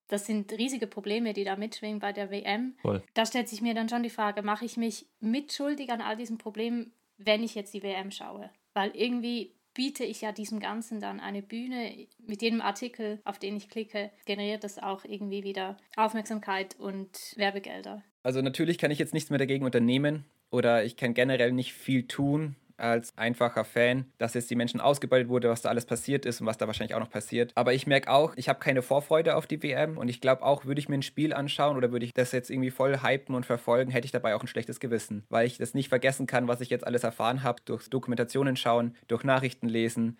das 0.07 0.25
sind 0.27 0.51
riesige 0.53 0.87
Probleme, 0.87 1.33
die 1.33 1.43
da 1.43 1.55
mitschwingen 1.55 1.99
bei 1.99 2.13
der 2.13 2.29
WM. 2.29 2.75
Voll. 2.81 3.01
Da 3.13 3.25
stellt 3.25 3.49
sich 3.49 3.61
mir 3.61 3.73
dann 3.73 3.89
schon 3.89 4.03
die 4.03 4.09
Frage, 4.09 4.43
mache 4.43 4.65
ich 4.65 4.77
mich 4.77 5.07
mitschuldig 5.19 5.89
an 5.91 6.01
all 6.01 6.15
diesen 6.15 6.37
Problemen, 6.37 6.91
wenn 7.17 7.43
ich 7.43 7.55
jetzt 7.55 7.73
die 7.73 7.81
WM 7.81 8.11
schaue? 8.11 8.49
Weil 8.73 8.91
irgendwie 8.93 9.53
biete 9.73 10.03
ich 10.03 10.21
ja 10.21 10.31
diesem 10.31 10.59
Ganzen 10.59 10.99
dann 10.99 11.19
eine 11.19 11.41
Bühne. 11.41 12.07
Mit 12.25 12.41
jedem 12.41 12.61
Artikel, 12.61 13.19
auf 13.23 13.39
den 13.39 13.57
ich 13.57 13.69
klicke, 13.69 14.11
generiert 14.25 14.63
das 14.63 14.79
auch 14.79 15.05
irgendwie 15.05 15.43
wieder 15.43 15.77
Aufmerksamkeit 15.95 16.75
und 16.79 17.33
Werbegelder. 17.35 18.03
Also 18.23 18.41
natürlich 18.41 18.77
kann 18.77 18.91
ich 18.91 18.99
jetzt 18.99 19.13
nichts 19.13 19.29
mehr 19.29 19.39
dagegen 19.39 19.65
unternehmen 19.65 20.25
oder 20.49 20.85
ich 20.85 20.97
kann 20.97 21.13
generell 21.13 21.51
nicht 21.51 21.73
viel 21.73 22.07
tun, 22.07 22.55
als 22.77 23.17
einfacher 23.17 23.63
Fan, 23.63 24.05
dass 24.17 24.33
jetzt 24.33 24.49
die 24.49 24.55
Menschen 24.55 24.81
ausgebildet 24.81 25.29
wurde, 25.29 25.49
was 25.49 25.61
da 25.61 25.69
alles 25.69 25.85
passiert 25.85 26.25
ist 26.25 26.41
und 26.41 26.47
was 26.47 26.57
da 26.57 26.67
wahrscheinlich 26.67 26.95
auch 26.95 26.99
noch 26.99 27.09
passiert. 27.09 27.51
Aber 27.55 27.73
ich 27.73 27.87
merke 27.87 28.09
auch, 28.09 28.33
ich 28.35 28.49
habe 28.49 28.59
keine 28.59 28.81
Vorfreude 28.81 29.35
auf 29.35 29.47
die 29.47 29.61
WM 29.63 29.97
und 29.97 30.09
ich 30.09 30.21
glaube 30.21 30.43
auch, 30.43 30.65
würde 30.65 30.79
ich 30.79 30.89
mir 30.89 30.95
ein 30.95 31.03
Spiel 31.03 31.33
anschauen 31.33 31.77
oder 31.77 31.91
würde 31.91 32.05
ich 32.05 32.13
das 32.13 32.31
jetzt 32.31 32.49
irgendwie 32.49 32.71
voll 32.71 33.01
hypen 33.01 33.35
und 33.35 33.45
verfolgen, 33.45 33.91
hätte 33.91 34.05
ich 34.05 34.11
dabei 34.11 34.35
auch 34.35 34.41
ein 34.41 34.47
schlechtes 34.47 34.79
Gewissen, 34.79 35.23
weil 35.29 35.47
ich 35.47 35.57
das 35.57 35.73
nicht 35.73 35.89
vergessen 35.89 36.27
kann, 36.27 36.47
was 36.47 36.61
ich 36.61 36.69
jetzt 36.69 36.85
alles 36.85 37.03
erfahren 37.03 37.43
habe, 37.43 37.61
durch 37.65 37.89
Dokumentationen 37.89 38.55
schauen, 38.55 38.95
durch 39.07 39.23
Nachrichten 39.23 39.69
lesen. 39.69 40.17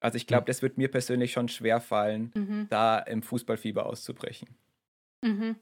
Also 0.00 0.16
ich 0.16 0.26
glaube, 0.26 0.42
mhm. 0.42 0.46
das 0.46 0.62
wird 0.62 0.78
mir 0.78 0.90
persönlich 0.90 1.32
schon 1.32 1.48
schwer 1.48 1.80
fallen, 1.80 2.32
mhm. 2.34 2.66
da 2.68 2.98
im 2.98 3.22
Fußballfieber 3.22 3.86
auszubrechen. 3.86 4.48
Mhm. 5.22 5.56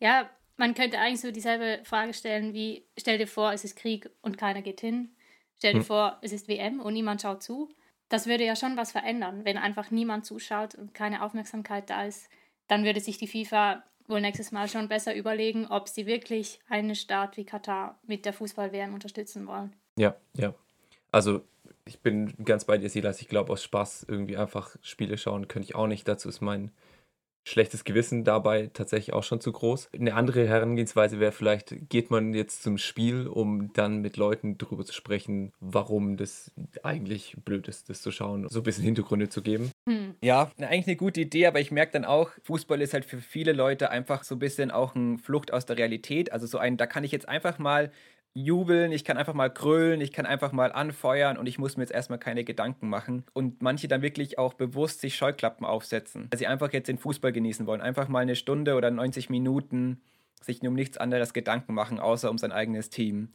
Ja, 0.00 0.28
man 0.56 0.74
könnte 0.74 0.98
eigentlich 0.98 1.20
so 1.20 1.30
dieselbe 1.30 1.84
Frage 1.84 2.12
stellen 2.12 2.52
wie, 2.52 2.84
stell 2.98 3.18
dir 3.18 3.28
vor, 3.28 3.52
es 3.52 3.62
ist 3.62 3.76
Krieg 3.76 4.10
und 4.22 4.36
keiner 4.36 4.60
geht 4.60 4.80
hin. 4.80 5.10
Stell 5.58 5.74
dir 5.74 5.80
hm. 5.80 5.86
vor, 5.86 6.18
es 6.22 6.32
ist 6.32 6.48
WM 6.48 6.80
und 6.80 6.94
niemand 6.94 7.20
schaut 7.20 7.42
zu. 7.42 7.68
Das 8.08 8.26
würde 8.26 8.44
ja 8.44 8.56
schon 8.56 8.76
was 8.76 8.92
verändern, 8.92 9.44
wenn 9.44 9.58
einfach 9.58 9.90
niemand 9.90 10.24
zuschaut 10.24 10.74
und 10.74 10.94
keine 10.94 11.22
Aufmerksamkeit 11.22 11.90
da 11.90 12.04
ist. 12.04 12.28
Dann 12.68 12.84
würde 12.84 13.00
sich 13.00 13.18
die 13.18 13.26
FIFA 13.26 13.82
wohl 14.06 14.20
nächstes 14.20 14.52
Mal 14.52 14.68
schon 14.68 14.88
besser 14.88 15.14
überlegen, 15.14 15.66
ob 15.66 15.88
sie 15.88 16.06
wirklich 16.06 16.60
einen 16.68 16.94
Staat 16.94 17.36
wie 17.36 17.44
Katar 17.44 17.98
mit 18.06 18.24
der 18.24 18.32
Fußball-WM 18.32 18.94
unterstützen 18.94 19.46
wollen. 19.46 19.74
Ja, 19.96 20.16
ja. 20.34 20.54
Also 21.12 21.42
ich 21.84 22.00
bin 22.00 22.32
ganz 22.44 22.64
bei 22.64 22.78
dir, 22.78 22.88
Silas. 22.88 23.20
Ich 23.20 23.28
glaube, 23.28 23.52
aus 23.52 23.62
Spaß 23.62 24.06
irgendwie 24.08 24.36
einfach 24.36 24.76
Spiele 24.80 25.18
schauen 25.18 25.48
könnte 25.48 25.66
ich 25.66 25.74
auch 25.74 25.86
nicht. 25.86 26.06
Dazu 26.06 26.28
ist 26.28 26.40
mein 26.40 26.70
schlechtes 27.44 27.84
Gewissen 27.84 28.24
dabei 28.24 28.70
tatsächlich 28.72 29.12
auch 29.14 29.22
schon 29.22 29.40
zu 29.40 29.52
groß. 29.52 29.88
Eine 29.94 30.14
andere 30.14 30.46
Herangehensweise 30.46 31.18
wäre 31.18 31.32
vielleicht, 31.32 31.88
geht 31.88 32.10
man 32.10 32.34
jetzt 32.34 32.62
zum 32.62 32.78
Spiel, 32.78 33.26
um 33.26 33.72
dann 33.72 33.98
mit 34.00 34.16
Leuten 34.16 34.58
darüber 34.58 34.84
zu 34.84 34.92
sprechen, 34.92 35.52
warum 35.60 36.16
das 36.16 36.52
eigentlich 36.82 37.36
blöd 37.44 37.68
ist, 37.68 37.88
das 37.88 38.02
zu 38.02 38.10
schauen, 38.10 38.46
so 38.48 38.60
ein 38.60 38.62
bisschen 38.64 38.84
Hintergründe 38.84 39.28
zu 39.28 39.42
geben. 39.42 39.70
Hm. 39.88 40.14
Ja, 40.20 40.50
eigentlich 40.58 40.86
eine 40.86 40.96
gute 40.96 41.20
Idee, 41.20 41.46
aber 41.46 41.60
ich 41.60 41.70
merke 41.70 41.92
dann 41.92 42.04
auch, 42.04 42.30
Fußball 42.42 42.80
ist 42.80 42.92
halt 42.92 43.04
für 43.04 43.18
viele 43.18 43.52
Leute 43.52 43.90
einfach 43.90 44.24
so 44.24 44.34
ein 44.34 44.40
bisschen 44.40 44.70
auch 44.70 44.94
eine 44.94 45.18
Flucht 45.18 45.52
aus 45.52 45.66
der 45.66 45.78
Realität. 45.78 46.32
Also 46.32 46.46
so 46.46 46.58
ein, 46.58 46.76
da 46.76 46.86
kann 46.86 47.04
ich 47.04 47.12
jetzt 47.12 47.28
einfach 47.28 47.58
mal 47.58 47.90
jubeln, 48.34 48.92
ich 48.92 49.04
kann 49.04 49.16
einfach 49.16 49.34
mal 49.34 49.52
krölen, 49.52 50.00
ich 50.00 50.12
kann 50.12 50.26
einfach 50.26 50.52
mal 50.52 50.72
anfeuern 50.72 51.36
und 51.38 51.46
ich 51.46 51.58
muss 51.58 51.76
mir 51.76 51.82
jetzt 51.82 51.92
erstmal 51.92 52.18
keine 52.18 52.44
Gedanken 52.44 52.88
machen. 52.88 53.24
Und 53.32 53.62
manche 53.62 53.88
dann 53.88 54.02
wirklich 54.02 54.38
auch 54.38 54.54
bewusst 54.54 55.00
sich 55.00 55.16
Scheuklappen 55.16 55.66
aufsetzen, 55.66 56.28
weil 56.30 56.38
sie 56.38 56.46
einfach 56.46 56.72
jetzt 56.72 56.88
den 56.88 56.98
Fußball 56.98 57.32
genießen 57.32 57.66
wollen. 57.66 57.80
Einfach 57.80 58.08
mal 58.08 58.20
eine 58.20 58.36
Stunde 58.36 58.74
oder 58.76 58.90
90 58.90 59.30
Minuten 59.30 60.02
sich 60.42 60.62
um 60.62 60.74
nichts 60.74 60.98
anderes 60.98 61.32
Gedanken 61.32 61.74
machen, 61.74 61.98
außer 61.98 62.30
um 62.30 62.38
sein 62.38 62.52
eigenes 62.52 62.90
Team. 62.90 63.32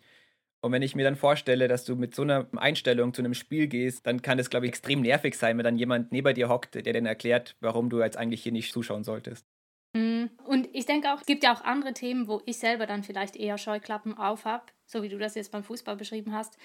Und 0.61 0.71
wenn 0.71 0.81
ich 0.81 0.95
mir 0.95 1.03
dann 1.03 1.17
vorstelle, 1.17 1.67
dass 1.67 1.83
du 1.83 1.97
mit 1.97 2.15
so 2.15 2.21
einer 2.21 2.47
Einstellung 2.55 3.13
zu 3.13 3.21
einem 3.21 3.33
Spiel 3.33 3.67
gehst, 3.67 4.07
dann 4.07 4.21
kann 4.21 4.37
das, 4.37 4.49
glaube 4.49 4.65
ich, 4.65 4.69
extrem 4.69 5.01
nervig 5.01 5.35
sein, 5.35 5.57
wenn 5.57 5.65
dann 5.65 5.77
jemand 5.77 6.13
neben 6.13 6.33
dir 6.33 6.47
hockt, 6.47 6.75
der 6.75 6.93
dann 6.93 7.05
erklärt, 7.05 7.57
warum 7.59 7.89
du 7.89 7.99
jetzt 8.01 8.17
eigentlich 8.17 8.43
hier 8.43 8.53
nicht 8.53 8.71
zuschauen 8.71 9.03
solltest. 9.03 9.45
Mhm. 9.93 10.31
Und 10.45 10.69
ich 10.73 10.85
denke 10.85 11.13
auch, 11.13 11.21
es 11.21 11.25
gibt 11.25 11.43
ja 11.43 11.53
auch 11.55 11.61
andere 11.61 11.93
Themen, 11.93 12.27
wo 12.27 12.41
ich 12.45 12.57
selber 12.57 12.85
dann 12.85 13.03
vielleicht 13.03 13.35
eher 13.35 13.57
Scheuklappen 13.57 14.17
auf 14.17 14.45
habe, 14.45 14.65
so 14.85 15.03
wie 15.03 15.09
du 15.09 15.17
das 15.17 15.35
jetzt 15.35 15.51
beim 15.51 15.63
Fußball 15.63 15.95
beschrieben 15.95 16.33
hast. 16.33 16.57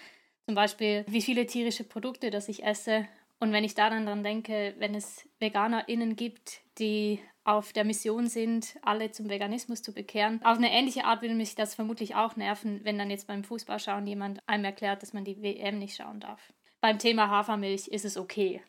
Zum 0.47 0.55
Beispiel, 0.55 1.05
wie 1.09 1.23
viele 1.23 1.47
tierische 1.47 1.85
Produkte, 1.85 2.31
das 2.31 2.49
ich 2.49 2.65
esse. 2.65 3.07
Und 3.39 3.53
wenn 3.53 3.65
ich 3.65 3.75
da 3.75 3.91
dann 3.91 4.07
dran 4.07 4.25
denke, 4.25 4.75
wenn 4.79 4.95
es 4.95 5.29
VeganerInnen 5.39 6.17
gibt, 6.17 6.63
die 6.79 7.21
auf 7.45 7.73
der 7.73 7.85
Mission 7.85 8.27
sind, 8.29 8.77
alle 8.83 9.11
zum 9.11 9.29
Veganismus 9.29 9.83
zu 9.83 9.95
bekehren. 9.95 10.41
Auf 10.45 10.59
eine 10.59 10.73
ähnliche 10.73 11.05
Art 11.05 11.23
würde 11.23 11.35
mich 11.35 11.55
das 11.55 11.75
vermutlich 11.75 12.15
auch 12.15 12.37
nerven, 12.37 12.81
wenn 12.85 12.99
dann 12.99 13.11
jetzt 13.11 13.27
beim 13.27 13.45
Fußballschauen 13.45 14.07
jemand 14.07 14.47
einem 14.47 14.65
erklärt, 14.65 15.03
dass 15.03 15.15
man 15.15 15.25
die 15.25 15.41
WM 15.43 15.79
nicht 15.79 15.97
schauen 15.97 16.21
darf. 16.21 16.53
Beim 16.81 16.99
Thema 16.99 17.29
Hafermilch 17.29 17.89
ist 17.89 18.05
es 18.05 18.17
okay. 18.17 18.61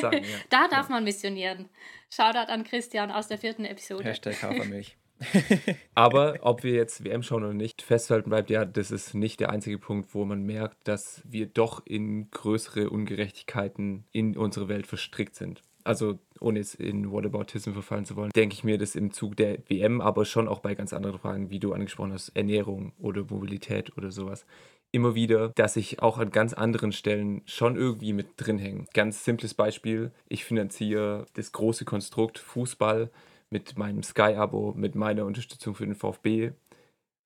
Sagen, 0.00 0.22
ja. 0.22 0.28
da 0.50 0.68
darf 0.68 0.88
ja. 0.88 0.94
man 0.94 1.04
missionieren. 1.04 1.68
Shoutout 2.10 2.50
an 2.50 2.64
Christian 2.64 3.10
aus 3.10 3.26
der 3.26 3.38
vierten 3.38 3.64
Episode. 3.64 4.04
Hashtag 4.04 4.40
Hafermilch. 4.40 4.96
Aber 5.96 6.38
ob 6.42 6.62
wir 6.62 6.74
jetzt 6.74 7.04
WM 7.04 7.24
schauen 7.24 7.42
oder 7.42 7.54
nicht, 7.54 7.82
festhalten 7.82 8.30
bleibt 8.30 8.50
ja, 8.50 8.64
das 8.64 8.92
ist 8.92 9.14
nicht 9.14 9.40
der 9.40 9.50
einzige 9.50 9.78
Punkt, 9.78 10.14
wo 10.14 10.24
man 10.24 10.44
merkt, 10.44 10.86
dass 10.86 11.22
wir 11.24 11.46
doch 11.46 11.84
in 11.84 12.30
größere 12.30 12.88
Ungerechtigkeiten 12.88 14.04
in 14.12 14.36
unsere 14.36 14.68
Welt 14.68 14.86
verstrickt 14.86 15.34
sind. 15.34 15.64
Also 15.82 16.18
ohne 16.38 16.58
jetzt 16.60 16.74
in 16.74 17.10
Whataboutism 17.10 17.72
verfallen 17.72 18.04
zu 18.04 18.14
wollen, 18.14 18.30
denke 18.36 18.54
ich 18.54 18.62
mir 18.62 18.78
das 18.78 18.94
im 18.94 19.10
Zug 19.10 19.36
der 19.36 19.58
WM, 19.68 20.00
aber 20.00 20.24
schon 20.24 20.46
auch 20.46 20.60
bei 20.60 20.74
ganz 20.74 20.92
anderen 20.92 21.18
Fragen, 21.18 21.50
wie 21.50 21.58
du 21.58 21.72
angesprochen 21.72 22.12
hast, 22.12 22.28
Ernährung 22.30 22.92
oder 22.98 23.24
Mobilität 23.28 23.96
oder 23.96 24.12
sowas 24.12 24.44
immer 24.92 25.14
wieder, 25.14 25.50
dass 25.50 25.76
ich 25.76 26.02
auch 26.02 26.18
an 26.18 26.30
ganz 26.30 26.52
anderen 26.52 26.92
Stellen 26.92 27.42
schon 27.44 27.76
irgendwie 27.76 28.12
mit 28.12 28.28
drin 28.36 28.58
hänge. 28.58 28.86
Ganz 28.94 29.24
simples 29.24 29.54
Beispiel, 29.54 30.12
ich 30.28 30.44
finanziere 30.44 31.26
das 31.34 31.52
große 31.52 31.84
Konstrukt 31.84 32.38
Fußball 32.38 33.10
mit 33.50 33.78
meinem 33.78 34.02
Sky-Abo, 34.02 34.74
mit 34.76 34.94
meiner 34.94 35.24
Unterstützung 35.24 35.74
für 35.74 35.86
den 35.86 35.94
VfB, 35.94 36.52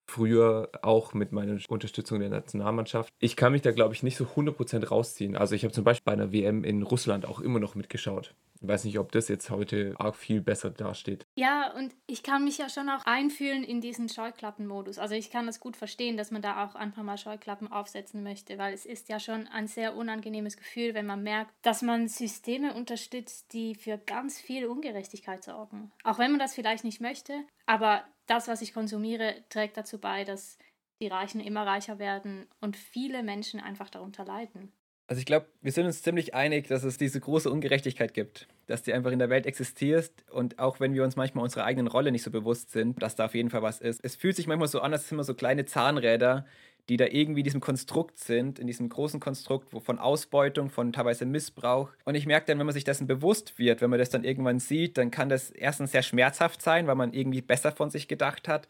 früher 0.09 0.69
auch 0.81 1.13
mit 1.13 1.31
meiner 1.31 1.57
Unterstützung 1.69 2.19
der 2.19 2.29
Nationalmannschaft. 2.29 3.13
Ich 3.19 3.35
kann 3.35 3.53
mich 3.53 3.61
da, 3.61 3.71
glaube 3.71 3.93
ich, 3.93 4.03
nicht 4.03 4.17
so 4.17 4.25
100% 4.25 4.87
rausziehen. 4.87 5.35
Also 5.35 5.55
ich 5.55 5.63
habe 5.63 5.73
zum 5.73 5.83
Beispiel 5.83 6.05
bei 6.05 6.13
einer 6.13 6.31
WM 6.31 6.63
in 6.63 6.83
Russland 6.83 7.25
auch 7.25 7.39
immer 7.39 7.59
noch 7.59 7.75
mitgeschaut. 7.75 8.35
Ich 8.63 8.69
weiß 8.69 8.85
nicht, 8.85 8.97
ob 8.97 9.11
das 9.11 9.27
jetzt 9.27 9.49
heute 9.49 9.93
arg 9.97 10.15
viel 10.15 10.39
besser 10.39 10.69
dasteht. 10.69 11.25
Ja, 11.35 11.73
und 11.73 11.93
ich 12.07 12.23
kann 12.23 12.45
mich 12.45 12.57
ja 12.57 12.69
schon 12.69 12.89
auch 12.89 13.05
einfühlen 13.05 13.65
in 13.65 13.81
diesen 13.81 14.07
Scheuklappenmodus. 14.07 14.99
Also 14.99 15.15
ich 15.15 15.31
kann 15.31 15.47
das 15.47 15.59
gut 15.59 15.75
verstehen, 15.75 16.15
dass 16.15 16.31
man 16.31 16.41
da 16.41 16.65
auch 16.65 16.73
einfach 16.73 17.03
mal 17.03 17.17
Scheuklappen 17.17 17.69
aufsetzen 17.69 18.23
möchte, 18.23 18.57
weil 18.57 18.73
es 18.73 18.85
ist 18.85 19.09
ja 19.09 19.19
schon 19.19 19.47
ein 19.47 19.67
sehr 19.67 19.97
unangenehmes 19.97 20.55
Gefühl, 20.55 20.93
wenn 20.93 21.05
man 21.05 21.23
merkt, 21.23 21.51
dass 21.61 21.81
man 21.81 22.07
Systeme 22.07 22.73
unterstützt, 22.73 23.51
die 23.51 23.75
für 23.75 23.97
ganz 23.97 24.39
viel 24.39 24.65
Ungerechtigkeit 24.65 25.43
sorgen. 25.43 25.91
Auch 26.05 26.17
wenn 26.17 26.31
man 26.31 26.39
das 26.39 26.55
vielleicht 26.55 26.85
nicht 26.85 27.01
möchte, 27.01 27.33
aber 27.65 28.05
das, 28.27 28.47
was 28.47 28.61
ich 28.61 28.73
konsumiere, 28.73 29.43
trägt 29.49 29.75
dazu 29.75 29.99
bei, 29.99 30.23
dass 30.23 30.57
die 31.01 31.07
Reichen 31.07 31.41
immer 31.41 31.65
reicher 31.65 31.99
werden 31.99 32.47
und 32.61 32.77
viele 32.77 33.23
Menschen 33.23 33.59
einfach 33.59 33.89
darunter 33.89 34.23
leiden. 34.23 34.71
Also 35.07 35.19
ich 35.19 35.25
glaube, 35.25 35.47
wir 35.61 35.71
sind 35.71 35.85
uns 35.85 36.01
ziemlich 36.01 36.33
einig, 36.33 36.67
dass 36.67 36.83
es 36.83 36.97
diese 36.97 37.19
große 37.19 37.51
Ungerechtigkeit 37.51 38.13
gibt, 38.13 38.47
dass 38.67 38.83
die 38.83 38.93
einfach 38.93 39.11
in 39.11 39.19
der 39.19 39.29
Welt 39.29 39.45
existiert 39.45 40.11
und 40.31 40.59
auch 40.59 40.79
wenn 40.79 40.93
wir 40.93 41.03
uns 41.03 41.15
manchmal 41.15 41.43
unserer 41.43 41.65
eigenen 41.65 41.87
Rolle 41.87 42.11
nicht 42.11 42.23
so 42.23 42.31
bewusst 42.31 42.71
sind, 42.71 43.01
dass 43.01 43.15
da 43.15 43.25
auf 43.25 43.35
jeden 43.35 43.49
Fall 43.49 43.61
was 43.61 43.81
ist. 43.81 44.03
Es 44.03 44.15
fühlt 44.15 44.35
sich 44.35 44.47
manchmal 44.47 44.67
so 44.67 44.79
an, 44.79 44.93
als 44.93 45.07
sind 45.07 45.17
immer 45.17 45.23
so 45.23 45.33
kleine 45.33 45.65
Zahnräder, 45.65 46.45
die 46.89 46.97
da 46.97 47.05
irgendwie 47.05 47.41
in 47.41 47.45
diesem 47.45 47.61
Konstrukt 47.61 48.19
sind, 48.19 48.59
in 48.59 48.67
diesem 48.67 48.89
großen 48.89 49.19
Konstrukt 49.19 49.69
von 49.83 49.99
Ausbeutung, 49.99 50.69
von 50.69 50.91
teilweise 50.91 51.25
Missbrauch. 51.25 51.89
Und 52.03 52.15
ich 52.15 52.25
merke 52.25 52.47
dann, 52.47 52.59
wenn 52.59 52.65
man 52.65 52.73
sich 52.73 52.83
dessen 52.83 53.07
bewusst 53.07 53.57
wird, 53.57 53.81
wenn 53.81 53.89
man 53.89 53.99
das 53.99 54.09
dann 54.09 54.25
irgendwann 54.25 54.59
sieht, 54.59 54.97
dann 54.97 55.09
kann 55.09 55.29
das 55.29 55.49
erstens 55.49 55.91
sehr 55.91 56.03
schmerzhaft 56.03 56.61
sein, 56.61 56.87
weil 56.87 56.95
man 56.95 57.13
irgendwie 57.13 57.41
besser 57.41 57.71
von 57.71 57.89
sich 57.89 58.07
gedacht 58.07 58.47
hat. 58.47 58.67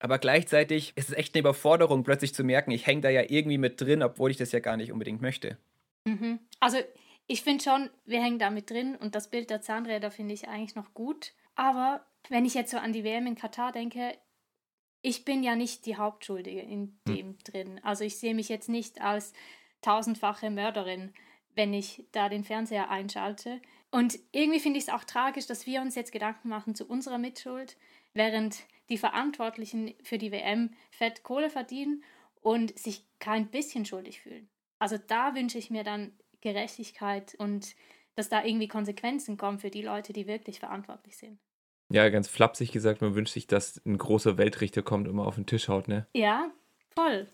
Aber 0.00 0.18
gleichzeitig 0.18 0.92
ist 0.96 1.10
es 1.10 1.16
echt 1.16 1.34
eine 1.34 1.40
Überforderung, 1.40 2.04
plötzlich 2.04 2.34
zu 2.34 2.44
merken, 2.44 2.70
ich 2.70 2.86
hänge 2.86 3.02
da 3.02 3.08
ja 3.08 3.22
irgendwie 3.28 3.58
mit 3.58 3.80
drin, 3.80 4.02
obwohl 4.02 4.30
ich 4.30 4.36
das 4.36 4.52
ja 4.52 4.60
gar 4.60 4.76
nicht 4.76 4.92
unbedingt 4.92 5.20
möchte. 5.20 5.58
Mhm. 6.04 6.40
Also 6.60 6.78
ich 7.28 7.42
finde 7.42 7.62
schon, 7.62 7.90
wir 8.06 8.22
hängen 8.22 8.38
da 8.38 8.50
mit 8.50 8.70
drin 8.70 8.96
und 8.96 9.14
das 9.14 9.28
Bild 9.28 9.50
der 9.50 9.60
Zahnräder 9.60 10.10
finde 10.10 10.34
ich 10.34 10.48
eigentlich 10.48 10.74
noch 10.74 10.94
gut. 10.94 11.34
Aber 11.54 12.04
wenn 12.30 12.46
ich 12.46 12.54
jetzt 12.54 12.70
so 12.70 12.78
an 12.78 12.92
die 12.92 13.04
WM 13.04 13.26
in 13.26 13.34
Katar 13.34 13.70
denke, 13.70 14.16
ich 15.02 15.26
bin 15.26 15.42
ja 15.42 15.54
nicht 15.54 15.84
die 15.86 15.96
Hauptschuldige 15.96 16.60
in 16.60 16.98
hm. 17.06 17.14
dem 17.14 17.26
hm. 17.26 17.38
drin. 17.44 17.80
Also 17.84 18.02
ich 18.02 18.16
sehe 18.18 18.34
mich 18.34 18.48
jetzt 18.48 18.70
nicht 18.70 19.02
als 19.02 19.34
tausendfache 19.82 20.50
Mörderin, 20.50 21.12
wenn 21.54 21.74
ich 21.74 22.06
da 22.12 22.30
den 22.30 22.44
Fernseher 22.44 22.90
einschalte. 22.90 23.60
Und 23.90 24.18
irgendwie 24.32 24.60
finde 24.60 24.78
ich 24.78 24.84
es 24.84 24.92
auch 24.92 25.04
tragisch, 25.04 25.46
dass 25.46 25.66
wir 25.66 25.82
uns 25.82 25.94
jetzt 25.94 26.12
Gedanken 26.12 26.48
machen 26.48 26.74
zu 26.74 26.86
unserer 26.86 27.18
Mitschuld, 27.18 27.76
während 28.14 28.62
die 28.88 28.98
Verantwortlichen 28.98 29.94
für 30.02 30.16
die 30.16 30.32
WM 30.32 30.74
fett 30.90 31.22
Kohle 31.22 31.50
verdienen 31.50 32.02
und 32.40 32.78
sich 32.78 33.04
kein 33.18 33.50
bisschen 33.50 33.84
schuldig 33.84 34.22
fühlen. 34.22 34.48
Also 34.78 34.96
da 34.96 35.34
wünsche 35.34 35.58
ich 35.58 35.70
mir 35.70 35.84
dann 35.84 36.12
Gerechtigkeit 36.40 37.34
und 37.38 37.74
dass 38.14 38.28
da 38.28 38.44
irgendwie 38.44 38.68
Konsequenzen 38.68 39.36
kommen 39.36 39.58
für 39.58 39.70
die 39.70 39.82
Leute, 39.82 40.12
die 40.12 40.26
wirklich 40.26 40.58
verantwortlich 40.58 41.16
sind. 41.16 41.38
Ja, 41.90 42.08
ganz 42.10 42.28
flapsig 42.28 42.72
gesagt, 42.72 43.00
man 43.00 43.14
wünscht 43.14 43.32
sich, 43.32 43.46
dass 43.46 43.80
ein 43.86 43.96
großer 43.96 44.36
Weltrichter 44.36 44.82
kommt 44.82 45.08
und 45.08 45.16
mal 45.16 45.24
auf 45.24 45.36
den 45.36 45.46
Tisch 45.46 45.68
haut, 45.68 45.88
ne? 45.88 46.06
Ja, 46.14 46.50
voll. 46.94 47.28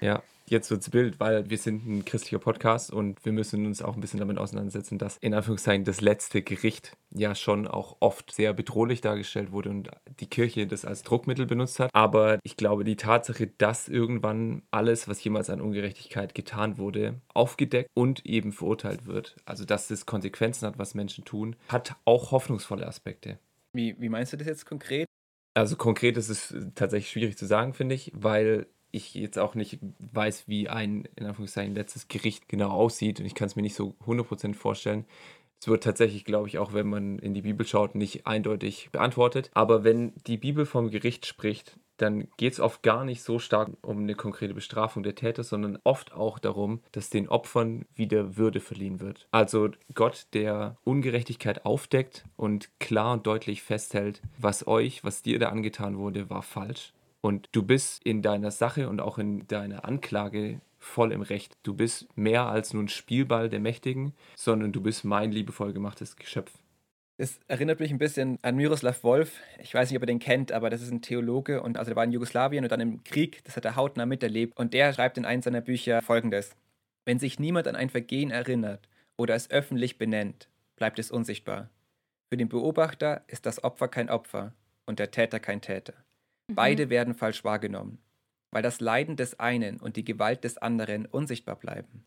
ja, 0.00 0.22
jetzt 0.48 0.70
wird's 0.70 0.90
Bild, 0.90 1.20
weil 1.20 1.48
wir 1.48 1.58
sind 1.58 1.86
ein 1.86 2.04
christlicher 2.04 2.38
Podcast 2.38 2.92
und 2.92 3.24
wir 3.24 3.32
müssen 3.32 3.66
uns 3.66 3.82
auch 3.82 3.94
ein 3.94 4.00
bisschen 4.00 4.20
damit 4.20 4.38
auseinandersetzen, 4.38 4.98
dass 4.98 5.16
in 5.18 5.34
Anführungszeichen 5.34 5.84
das 5.84 6.00
letzte 6.00 6.42
Gericht 6.42 6.96
ja 7.10 7.34
schon 7.34 7.66
auch 7.66 7.96
oft 8.00 8.32
sehr 8.32 8.52
bedrohlich 8.52 9.00
dargestellt 9.00 9.52
wurde 9.52 9.70
und 9.70 9.90
die 10.20 10.26
Kirche 10.26 10.66
das 10.66 10.84
als 10.84 11.02
Druckmittel 11.02 11.46
benutzt 11.46 11.80
hat. 11.80 11.90
Aber 11.94 12.38
ich 12.42 12.56
glaube, 12.56 12.84
die 12.84 12.96
Tatsache, 12.96 13.46
dass 13.46 13.88
irgendwann 13.88 14.62
alles, 14.70 15.08
was 15.08 15.22
jemals 15.22 15.50
an 15.50 15.60
Ungerechtigkeit 15.60 16.34
getan 16.34 16.78
wurde, 16.78 17.20
aufgedeckt 17.32 17.90
und 17.94 18.24
eben 18.26 18.52
verurteilt 18.52 19.06
wird, 19.06 19.36
also 19.46 19.64
dass 19.64 19.90
es 19.90 20.06
Konsequenzen 20.06 20.66
hat, 20.66 20.78
was 20.78 20.94
Menschen 20.94 21.24
tun, 21.24 21.56
hat 21.68 21.96
auch 22.04 22.30
hoffnungsvolle 22.32 22.86
Aspekte. 22.86 23.38
Wie, 23.72 23.96
wie 23.98 24.08
meinst 24.08 24.32
du 24.32 24.36
das 24.36 24.46
jetzt 24.46 24.66
konkret? 24.66 25.06
Also 25.54 25.76
konkret 25.76 26.16
ist 26.16 26.28
es 26.28 26.54
tatsächlich 26.74 27.10
schwierig 27.10 27.38
zu 27.38 27.46
sagen, 27.46 27.74
finde 27.74 27.94
ich, 27.94 28.10
weil 28.12 28.66
ich 28.94 29.14
jetzt 29.14 29.38
auch 29.38 29.54
nicht 29.54 29.78
weiß, 30.12 30.44
wie 30.46 30.68
ein, 30.68 31.08
in 31.16 31.26
Anführungszeichen, 31.26 31.74
letztes 31.74 32.08
Gericht 32.08 32.48
genau 32.48 32.70
aussieht 32.70 33.20
und 33.20 33.26
ich 33.26 33.34
kann 33.34 33.46
es 33.46 33.56
mir 33.56 33.62
nicht 33.62 33.74
so 33.74 33.94
100% 34.06 34.54
vorstellen. 34.54 35.04
Es 35.60 35.68
wird 35.68 35.82
tatsächlich, 35.82 36.24
glaube 36.24 36.48
ich, 36.48 36.58
auch 36.58 36.74
wenn 36.74 36.88
man 36.88 37.18
in 37.18 37.32
die 37.32 37.42
Bibel 37.42 37.66
schaut, 37.66 37.94
nicht 37.94 38.26
eindeutig 38.26 38.90
beantwortet. 38.92 39.50
Aber 39.54 39.82
wenn 39.82 40.12
die 40.26 40.36
Bibel 40.36 40.66
vom 40.66 40.90
Gericht 40.90 41.24
spricht, 41.24 41.78
dann 41.96 42.28
geht 42.36 42.54
es 42.54 42.60
oft 42.60 42.82
gar 42.82 43.04
nicht 43.04 43.22
so 43.22 43.38
stark 43.38 43.70
um 43.82 44.00
eine 44.00 44.14
konkrete 44.14 44.52
Bestrafung 44.52 45.02
der 45.02 45.14
Täter, 45.14 45.44
sondern 45.44 45.78
oft 45.84 46.12
auch 46.12 46.38
darum, 46.38 46.80
dass 46.92 47.08
den 47.08 47.28
Opfern 47.28 47.86
wieder 47.94 48.36
Würde 48.36 48.60
verliehen 48.60 49.00
wird. 49.00 49.26
Also 49.30 49.70
Gott, 49.94 50.26
der 50.34 50.76
Ungerechtigkeit 50.84 51.64
aufdeckt 51.64 52.24
und 52.36 52.68
klar 52.80 53.14
und 53.14 53.26
deutlich 53.26 53.62
festhält, 53.62 54.22
was 54.38 54.66
euch, 54.66 55.04
was 55.04 55.22
dir 55.22 55.38
da 55.38 55.48
angetan 55.48 55.96
wurde, 55.96 56.28
war 56.30 56.42
falsch. 56.42 56.92
Und 57.24 57.48
du 57.52 57.62
bist 57.62 58.04
in 58.04 58.20
deiner 58.20 58.50
Sache 58.50 58.86
und 58.86 59.00
auch 59.00 59.16
in 59.16 59.46
deiner 59.46 59.86
Anklage 59.86 60.60
voll 60.78 61.10
im 61.10 61.22
Recht. 61.22 61.56
Du 61.62 61.72
bist 61.72 62.06
mehr 62.18 62.44
als 62.44 62.74
nur 62.74 62.82
ein 62.82 62.88
Spielball 62.88 63.48
der 63.48 63.60
Mächtigen, 63.60 64.12
sondern 64.36 64.72
du 64.72 64.82
bist 64.82 65.06
mein 65.06 65.32
liebevoll 65.32 65.72
gemachtes 65.72 66.16
Geschöpf. 66.16 66.52
Es 67.16 67.40
erinnert 67.48 67.80
mich 67.80 67.90
ein 67.90 67.96
bisschen 67.96 68.38
an 68.42 68.56
Miroslav 68.56 69.02
Wolf. 69.04 69.40
Ich 69.58 69.72
weiß 69.72 69.88
nicht, 69.88 69.96
ob 69.96 70.02
ihr 70.02 70.08
den 70.08 70.18
kennt, 70.18 70.52
aber 70.52 70.68
das 70.68 70.82
ist 70.82 70.90
ein 70.90 71.00
Theologe 71.00 71.62
und 71.62 71.78
also 71.78 71.88
der 71.88 71.96
war 71.96 72.04
in 72.04 72.12
Jugoslawien 72.12 72.62
und 72.62 72.70
dann 72.70 72.80
im 72.80 73.02
Krieg, 73.04 73.42
das 73.44 73.56
hat 73.56 73.64
er 73.64 73.74
hautnah 73.74 74.04
miterlebt. 74.04 74.58
Und 74.58 74.74
der 74.74 74.92
schreibt 74.92 75.16
in 75.16 75.24
einem 75.24 75.40
seiner 75.40 75.62
Bücher 75.62 76.02
folgendes: 76.02 76.54
Wenn 77.06 77.18
sich 77.18 77.38
niemand 77.38 77.66
an 77.68 77.74
ein 77.74 77.88
Vergehen 77.88 78.32
erinnert 78.32 78.86
oder 79.16 79.34
es 79.34 79.50
öffentlich 79.50 79.96
benennt, 79.96 80.50
bleibt 80.76 80.98
es 80.98 81.10
unsichtbar. 81.10 81.70
Für 82.28 82.36
den 82.36 82.50
Beobachter 82.50 83.24
ist 83.28 83.46
das 83.46 83.64
Opfer 83.64 83.88
kein 83.88 84.10
Opfer 84.10 84.52
und 84.84 84.98
der 84.98 85.10
Täter 85.10 85.40
kein 85.40 85.62
Täter. 85.62 85.94
Mhm. 86.48 86.54
Beide 86.54 86.90
werden 86.90 87.14
falsch 87.14 87.44
wahrgenommen, 87.44 87.98
weil 88.50 88.62
das 88.62 88.80
Leiden 88.80 89.16
des 89.16 89.38
einen 89.40 89.80
und 89.80 89.96
die 89.96 90.04
Gewalt 90.04 90.44
des 90.44 90.58
anderen 90.58 91.06
unsichtbar 91.06 91.56
bleiben. 91.56 92.06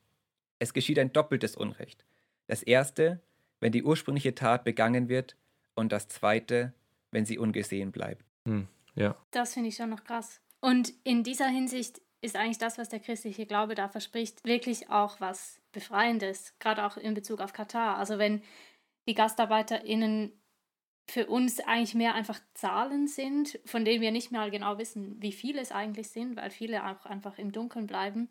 Es 0.60 0.74
geschieht 0.74 1.00
ein 1.00 1.14
doppeltes 1.14 1.56
Unrecht. 1.56 2.06
Das 2.48 2.64
erste, 2.64 3.22
wenn 3.60 3.72
die 3.72 3.84
ursprüngliche 3.84 4.36
Tat 4.36 4.64
begangen 4.64 5.10
wird 5.10 5.36
und 5.76 5.92
das 5.92 6.08
zweite, 6.08 6.74
wenn 7.12 7.26
sie 7.26 7.38
ungesehen 7.38 7.92
bleibt. 7.92 8.24
Hm, 8.46 8.68
ja. 8.96 9.16
Das 9.32 9.54
finde 9.54 9.70
ich 9.70 9.76
schon 9.76 9.90
noch 9.90 10.04
krass. 10.04 10.42
Und 10.60 10.94
in 11.04 11.24
dieser 11.24 11.48
Hinsicht 11.48 12.02
ist 12.22 12.36
eigentlich 12.36 12.58
das, 12.58 12.78
was 12.78 12.90
der 12.90 13.00
christliche 13.00 13.46
Glaube 13.46 13.76
da 13.76 13.88
verspricht, 13.90 14.44
wirklich 14.44 14.90
auch 14.90 15.22
was 15.22 15.60
Befreiendes, 15.72 16.54
gerade 16.60 16.86
auch 16.86 16.98
in 16.98 17.14
Bezug 17.14 17.40
auf 17.40 17.54
Katar. 17.54 17.98
Also 17.98 18.18
wenn 18.18 18.42
die 19.08 19.14
GastarbeiterInnen 19.14 20.32
für 21.10 21.28
uns 21.28 21.60
eigentlich 21.62 21.96
mehr 21.96 22.14
einfach 22.14 22.40
Zahlen 22.54 23.08
sind, 23.08 23.60
von 23.66 23.86
denen 23.86 24.02
wir 24.02 24.12
nicht 24.12 24.32
mehr 24.32 24.50
genau 24.50 24.78
wissen, 24.78 25.22
wie 25.22 25.32
viele 25.32 25.62
es 25.62 25.72
eigentlich 25.72 26.10
sind, 26.10 26.36
weil 26.36 26.50
viele 26.50 26.86
auch 26.86 27.06
einfach 27.06 27.38
im 27.38 27.52
Dunkeln 27.52 27.88
bleiben 27.88 28.30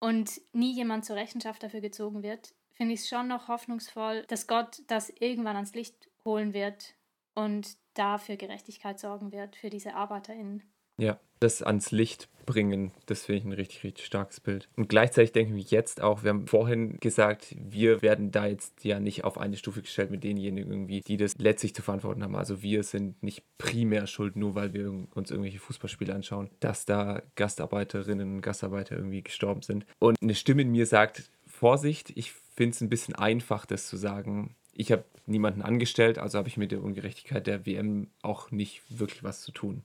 und 0.00 0.40
nie 0.52 0.72
jemand 0.72 1.04
zur 1.04 1.16
Rechenschaft 1.16 1.62
dafür 1.62 1.80
gezogen 1.80 2.22
wird, 2.22 2.54
finde 2.72 2.94
ich 2.94 3.00
es 3.00 3.08
schon 3.08 3.28
noch 3.28 3.48
hoffnungsvoll, 3.48 4.24
dass 4.28 4.46
Gott 4.46 4.82
das 4.88 5.10
irgendwann 5.10 5.56
ans 5.56 5.74
Licht 5.74 6.10
holen 6.24 6.52
wird 6.52 6.94
und 7.34 7.76
dafür 7.94 8.36
Gerechtigkeit 8.36 8.98
sorgen 9.00 9.32
wird 9.32 9.56
für 9.56 9.70
diese 9.70 9.94
ArbeiterInnen. 9.94 10.62
Ja, 10.98 11.18
das 11.40 11.62
ans 11.62 11.90
Licht 11.90 12.28
bringen, 12.46 12.92
das 13.06 13.24
finde 13.24 13.38
ich 13.38 13.44
ein 13.44 13.52
richtig, 13.52 13.84
richtig 13.84 14.06
starkes 14.06 14.40
Bild. 14.40 14.68
Und 14.76 14.88
gleichzeitig 14.88 15.32
denke 15.32 15.54
ich 15.58 15.70
jetzt 15.70 16.00
auch, 16.00 16.22
wir 16.22 16.30
haben 16.30 16.46
vorhin 16.46 16.98
gesagt, 17.00 17.54
wir 17.58 18.00
werden 18.00 18.30
da 18.30 18.46
jetzt 18.46 18.84
ja 18.84 19.00
nicht 19.00 19.24
auf 19.24 19.36
eine 19.36 19.56
Stufe 19.56 19.82
gestellt 19.82 20.10
mit 20.10 20.24
denjenigen 20.24 20.70
irgendwie, 20.70 21.00
die 21.00 21.16
das 21.16 21.34
letztlich 21.36 21.74
zu 21.74 21.82
verantworten 21.82 22.22
haben. 22.22 22.36
Also 22.36 22.62
wir 22.62 22.84
sind 22.84 23.22
nicht 23.22 23.42
primär 23.58 24.06
schuld, 24.06 24.36
nur 24.36 24.54
weil 24.54 24.72
wir 24.72 24.88
uns 25.14 25.30
irgendwelche 25.30 25.58
Fußballspiele 25.58 26.14
anschauen, 26.14 26.48
dass 26.60 26.86
da 26.86 27.20
Gastarbeiterinnen 27.34 28.36
und 28.36 28.42
Gastarbeiter 28.42 28.96
irgendwie 28.96 29.22
gestorben 29.22 29.62
sind. 29.62 29.84
Und 29.98 30.16
eine 30.22 30.34
Stimme 30.34 30.62
in 30.62 30.70
mir 30.70 30.86
sagt, 30.86 31.30
Vorsicht, 31.46 32.12
ich 32.14 32.32
finde 32.32 32.74
es 32.74 32.80
ein 32.80 32.88
bisschen 32.88 33.16
einfach, 33.16 33.66
das 33.66 33.88
zu 33.88 33.96
sagen. 33.96 34.54
Ich 34.72 34.92
habe 34.92 35.04
niemanden 35.26 35.62
angestellt, 35.62 36.18
also 36.18 36.38
habe 36.38 36.48
ich 36.48 36.56
mit 36.56 36.70
der 36.70 36.82
Ungerechtigkeit 36.82 37.46
der 37.46 37.66
WM 37.66 38.08
auch 38.22 38.50
nicht 38.50 38.82
wirklich 38.88 39.24
was 39.24 39.42
zu 39.42 39.50
tun. 39.50 39.82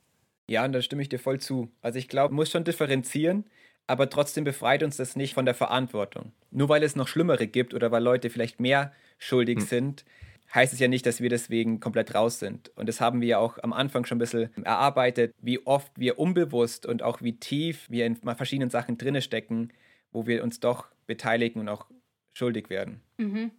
Ja, 0.51 0.65
und 0.65 0.73
da 0.73 0.81
stimme 0.81 1.01
ich 1.01 1.07
dir 1.07 1.17
voll 1.17 1.39
zu. 1.39 1.71
Also 1.81 1.97
ich 1.97 2.09
glaube, 2.09 2.33
man 2.33 2.41
muss 2.41 2.51
schon 2.51 2.65
differenzieren, 2.65 3.45
aber 3.87 4.09
trotzdem 4.09 4.43
befreit 4.43 4.83
uns 4.83 4.97
das 4.97 5.15
nicht 5.15 5.33
von 5.33 5.45
der 5.45 5.55
Verantwortung. 5.55 6.33
Nur 6.49 6.67
weil 6.67 6.83
es 6.83 6.97
noch 6.97 7.07
Schlimmere 7.07 7.47
gibt 7.47 7.73
oder 7.73 7.89
weil 7.89 8.03
Leute 8.03 8.29
vielleicht 8.29 8.59
mehr 8.59 8.91
schuldig 9.17 9.59
hm. 9.59 9.65
sind, 9.65 10.05
heißt 10.53 10.73
es 10.73 10.79
ja 10.79 10.89
nicht, 10.89 11.05
dass 11.05 11.21
wir 11.21 11.29
deswegen 11.29 11.79
komplett 11.79 12.13
raus 12.13 12.39
sind. 12.39 12.67
Und 12.75 12.89
das 12.89 12.99
haben 12.99 13.21
wir 13.21 13.29
ja 13.29 13.37
auch 13.37 13.59
am 13.63 13.71
Anfang 13.71 14.03
schon 14.03 14.17
ein 14.17 14.19
bisschen 14.19 14.49
erarbeitet, 14.65 15.33
wie 15.39 15.65
oft 15.65 15.93
wir 15.95 16.19
unbewusst 16.19 16.85
und 16.85 17.01
auch 17.01 17.21
wie 17.21 17.39
tief 17.39 17.89
wir 17.89 18.05
in 18.05 18.17
verschiedenen 18.17 18.69
Sachen 18.69 18.97
drinne 18.97 19.21
stecken, 19.21 19.71
wo 20.11 20.27
wir 20.27 20.43
uns 20.43 20.59
doch 20.59 20.87
beteiligen 21.07 21.61
und 21.61 21.69
auch 21.69 21.85
schuldig 22.33 22.69
werden. 22.69 22.99
Mhm. 23.15 23.51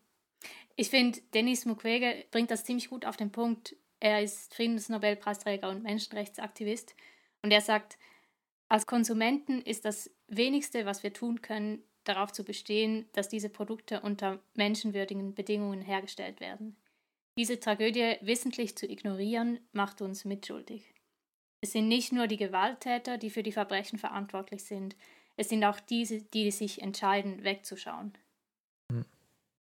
Ich 0.76 0.90
finde, 0.90 1.20
Dennis 1.32 1.64
Mukwege 1.64 2.26
bringt 2.30 2.50
das 2.50 2.64
ziemlich 2.64 2.90
gut 2.90 3.06
auf 3.06 3.16
den 3.16 3.32
Punkt, 3.32 3.76
er 4.02 4.20
ist 4.20 4.52
Friedensnobelpreisträger 4.54 5.68
und 5.68 5.84
Menschenrechtsaktivist. 5.84 6.96
Und 7.42 7.52
er 7.52 7.60
sagt, 7.60 7.98
als 8.68 8.86
Konsumenten 8.86 9.62
ist 9.62 9.84
das 9.84 10.10
wenigste, 10.26 10.86
was 10.86 11.04
wir 11.04 11.12
tun 11.12 11.40
können, 11.40 11.84
darauf 12.02 12.32
zu 12.32 12.42
bestehen, 12.42 13.08
dass 13.12 13.28
diese 13.28 13.48
Produkte 13.48 14.00
unter 14.00 14.40
menschenwürdigen 14.54 15.36
Bedingungen 15.36 15.82
hergestellt 15.82 16.40
werden. 16.40 16.76
Diese 17.38 17.60
Tragödie 17.60 18.16
wissentlich 18.22 18.76
zu 18.76 18.90
ignorieren, 18.90 19.60
macht 19.70 20.02
uns 20.02 20.24
mitschuldig. 20.24 20.92
Es 21.60 21.70
sind 21.70 21.86
nicht 21.86 22.12
nur 22.12 22.26
die 22.26 22.38
Gewalttäter, 22.38 23.18
die 23.18 23.30
für 23.30 23.44
die 23.44 23.52
Verbrechen 23.52 24.00
verantwortlich 24.00 24.64
sind, 24.64 24.96
es 25.36 25.48
sind 25.48 25.64
auch 25.64 25.78
diese, 25.78 26.22
die 26.22 26.50
sich 26.50 26.82
entscheiden, 26.82 27.44
wegzuschauen 27.44 28.12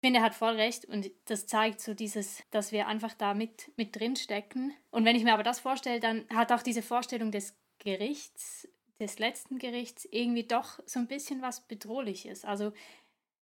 finde, 0.06 0.20
er 0.20 0.26
hat 0.26 0.36
voll 0.36 0.56
recht 0.56 0.86
und 0.86 1.10
das 1.26 1.48
zeigt 1.48 1.82
so 1.82 1.96
dieses, 1.96 2.44
dass 2.52 2.72
wir 2.72 2.88
einfach 2.88 3.16
da 3.16 3.34
mit, 3.34 3.72
mit 3.76 3.96
drin 3.96 4.16
stecken. 4.16 4.72
Und 4.92 5.04
wenn 5.04 5.16
ich 5.16 5.24
mir 5.24 5.34
aber 5.34 5.42
das 5.42 5.60
vorstelle, 5.60 6.00
dann 6.00 6.26
hat 6.32 6.52
auch 6.52 6.62
diese 6.62 6.84
Vorstellung 6.84 7.32
des 7.32 7.58
Gerichts, 7.80 8.68
des 9.00 9.18
letzten 9.18 9.58
Gerichts, 9.58 10.08
irgendwie 10.12 10.44
doch 10.44 10.80
so 10.86 11.00
ein 11.00 11.08
bisschen 11.08 11.42
was 11.42 11.68
Bedrohliches. 11.68 12.46
Also 12.46 12.72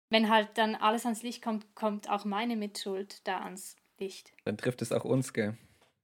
wenn 0.08 0.28
halt 0.28 0.50
dann 0.54 0.76
alles 0.76 1.04
ans 1.04 1.24
Licht 1.24 1.42
kommt, 1.42 1.74
kommt 1.74 2.08
auch 2.08 2.24
meine 2.24 2.54
Mitschuld 2.54 3.26
da 3.26 3.40
ans 3.40 3.74
Licht. 3.98 4.32
Dann 4.44 4.56
trifft 4.56 4.82
es 4.82 4.92
auch 4.92 5.04
uns, 5.04 5.32
gell? 5.32 5.58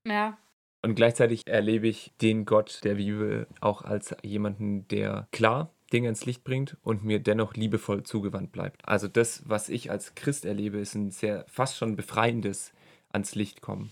Ja. 0.05 0.39
Und 0.83 0.97
gleichzeitig 0.97 1.47
erlebe 1.47 1.87
ich 1.87 2.13
den 2.21 2.47
Gott 2.47 2.81
der 2.83 2.95
Bibel 2.95 3.47
auch 3.61 3.83
als 3.83 4.17
jemanden, 4.25 4.89
der 4.89 5.29
klar 5.31 5.73
Dinge 5.93 6.09
ins 6.09 6.27
Licht 6.27 6.45
bringt 6.45 6.77
und 6.83 7.05
mir 7.05 7.19
dennoch 7.19 7.55
liebevoll 7.55 8.03
zugewandt 8.03 8.53
bleibt. 8.53 8.87
Also 8.87 9.09
das, 9.09 9.43
was 9.47 9.69
ich 9.69 9.91
als 9.91 10.15
Christ 10.15 10.45
erlebe, 10.45 10.79
ist 10.79 10.95
ein 10.95 11.11
sehr 11.11 11.45
fast 11.49 11.77
schon 11.77 11.97
befreiendes 11.97 12.73
ans 13.11 13.35
Licht 13.35 13.61
kommen. 13.61 13.91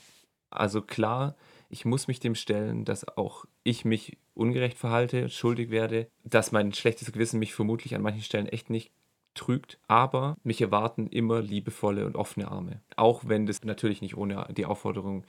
Also 0.50 0.82
klar, 0.82 1.36
ich 1.68 1.84
muss 1.84 2.08
mich 2.08 2.20
dem 2.20 2.34
stellen, 2.34 2.84
dass 2.84 3.16
auch 3.16 3.44
ich 3.64 3.84
mich 3.84 4.18
ungerecht 4.34 4.78
verhalte, 4.78 5.28
schuldig 5.30 5.70
werde, 5.70 6.08
dass 6.24 6.52
mein 6.52 6.72
schlechtes 6.72 7.12
Gewissen 7.12 7.38
mich 7.38 7.54
vermutlich 7.54 7.94
an 7.94 8.02
manchen 8.02 8.22
Stellen 8.22 8.46
echt 8.46 8.70
nicht 8.70 8.92
trügt, 9.34 9.78
aber 9.86 10.36
mich 10.44 10.60
erwarten 10.60 11.08
immer 11.08 11.42
liebevolle 11.42 12.06
und 12.06 12.16
offene 12.16 12.48
Arme. 12.48 12.80
Auch 12.96 13.24
wenn 13.26 13.46
das 13.46 13.62
natürlich 13.64 14.00
nicht 14.00 14.16
ohne 14.16 14.46
die 14.56 14.66
Aufforderung 14.66 15.24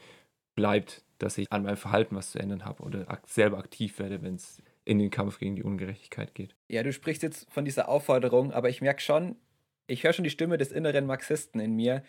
bleibt, 0.56 1.04
dass 1.20 1.38
ich 1.38 1.52
an 1.52 1.64
meinem 1.64 1.78
Verhalten 1.78 2.16
was 2.16 2.32
zu 2.32 2.40
ändern 2.40 2.66
habe 2.66 2.84
oder 2.84 3.06
selber 3.26 3.58
aktiv 3.58 4.00
werde, 4.00 4.22
wenn 4.22 4.36
es 4.36 4.62
in 4.88 5.00
den 5.00 5.12
Kampf 5.12 5.38
gegen 5.38 5.58
die 5.58 5.64
Ungerechtigkeit 5.64 6.34
geht. 6.34 6.56
Ja, 6.70 6.82
du 6.82 6.94
sprichst 6.94 7.22
jetzt 7.22 7.52
von 7.52 7.66
dieser 7.66 7.90
Aufforderung, 7.90 8.54
aber 8.54 8.70
ich 8.70 8.82
merke 8.82 9.02
schon, 9.02 9.36
ich 9.86 10.04
höre 10.04 10.14
schon 10.14 10.24
die 10.24 10.30
Stimme 10.30 10.58
des 10.58 10.72
inneren 10.72 11.06
Marxisten 11.06 11.60
in 11.60 11.74
mir, 11.74 12.04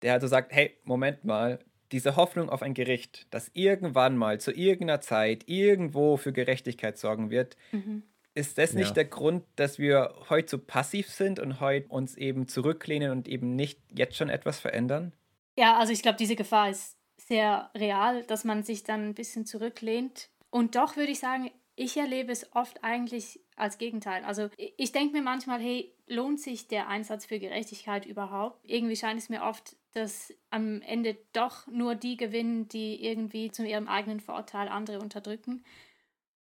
der 0.00 0.12
halt 0.12 0.22
so 0.22 0.28
sagt, 0.28 0.52
hey, 0.52 0.74
Moment 0.84 1.24
mal, 1.24 1.58
diese 1.92 2.16
Hoffnung 2.16 2.48
auf 2.48 2.62
ein 2.62 2.72
Gericht, 2.72 3.26
das 3.30 3.50
irgendwann 3.52 4.16
mal 4.16 4.40
zu 4.40 4.52
irgendeiner 4.52 5.02
Zeit 5.02 5.44
irgendwo 5.48 6.16
für 6.16 6.32
Gerechtigkeit 6.32 6.96
sorgen 6.96 7.30
wird, 7.30 7.58
mhm. 7.72 8.02
ist 8.32 8.56
das 8.56 8.72
nicht 8.72 8.88
ja. 8.88 8.94
der 8.94 9.04
Grund, 9.04 9.44
dass 9.56 9.78
wir 9.78 10.14
heute 10.30 10.48
so 10.48 10.58
passiv 10.58 11.10
sind 11.10 11.38
und 11.38 11.60
heute 11.60 11.88
uns 11.88 12.16
eben 12.16 12.48
zurücklehnen 12.48 13.10
und 13.10 13.28
eben 13.28 13.54
nicht 13.54 13.78
jetzt 13.94 14.16
schon 14.16 14.30
etwas 14.30 14.60
verändern? 14.60 15.12
Ja, 15.58 15.76
also 15.76 15.92
ich 15.92 16.00
glaube, 16.00 16.16
diese 16.16 16.36
Gefahr 16.36 16.70
ist 16.70 16.96
sehr 17.18 17.70
real, 17.74 18.24
dass 18.24 18.44
man 18.44 18.62
sich 18.62 18.82
dann 18.82 19.08
ein 19.08 19.14
bisschen 19.14 19.44
zurücklehnt. 19.44 20.30
Und 20.48 20.74
doch 20.74 20.96
würde 20.96 21.12
ich 21.12 21.18
sagen, 21.18 21.50
ich 21.76 21.96
erlebe 21.96 22.30
es 22.30 22.54
oft 22.54 22.84
eigentlich 22.84 23.40
als 23.56 23.78
Gegenteil. 23.78 24.24
Also 24.24 24.48
ich 24.56 24.92
denke 24.92 25.16
mir 25.16 25.22
manchmal, 25.22 25.60
hey, 25.60 25.92
lohnt 26.06 26.40
sich 26.40 26.68
der 26.68 26.88
Einsatz 26.88 27.26
für 27.26 27.38
Gerechtigkeit 27.38 28.06
überhaupt? 28.06 28.60
Irgendwie 28.64 28.96
scheint 28.96 29.20
es 29.20 29.28
mir 29.28 29.42
oft, 29.42 29.76
dass 29.92 30.32
am 30.50 30.82
Ende 30.82 31.16
doch 31.32 31.66
nur 31.66 31.94
die 31.94 32.16
gewinnen, 32.16 32.68
die 32.68 33.04
irgendwie 33.04 33.50
zu 33.50 33.66
ihrem 33.66 33.88
eigenen 33.88 34.20
Vorteil 34.20 34.68
andere 34.68 35.00
unterdrücken. 35.00 35.64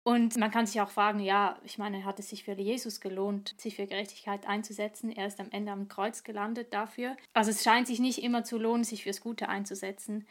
Und 0.03 0.37
man 0.37 0.49
kann 0.49 0.65
sich 0.65 0.81
auch 0.81 0.89
fragen, 0.89 1.19
ja, 1.19 1.59
ich 1.63 1.77
meine, 1.77 2.05
hat 2.05 2.17
es 2.17 2.29
sich 2.29 2.43
für 2.43 2.53
Jesus 2.53 3.01
gelohnt, 3.01 3.53
sich 3.61 3.75
für 3.75 3.85
Gerechtigkeit 3.85 4.47
einzusetzen? 4.47 5.11
Er 5.11 5.27
ist 5.27 5.39
am 5.39 5.51
Ende 5.51 5.71
am 5.71 5.87
Kreuz 5.87 6.23
gelandet 6.23 6.73
dafür. 6.73 7.15
Also 7.33 7.51
es 7.51 7.63
scheint 7.63 7.85
sich 7.85 7.99
nicht 7.99 8.23
immer 8.23 8.43
zu 8.43 8.57
lohnen, 8.57 8.83
sich 8.83 9.03
fürs 9.03 9.21
Gute 9.21 9.47
einzusetzen. 9.47 10.25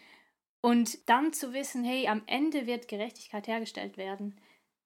Und 0.60 1.08
dann 1.08 1.32
zu 1.32 1.52
wissen, 1.52 1.84
hey, 1.84 2.08
am 2.08 2.22
Ende 2.26 2.66
wird 2.66 2.88
Gerechtigkeit 2.88 3.46
hergestellt 3.46 3.96
werden 3.96 4.34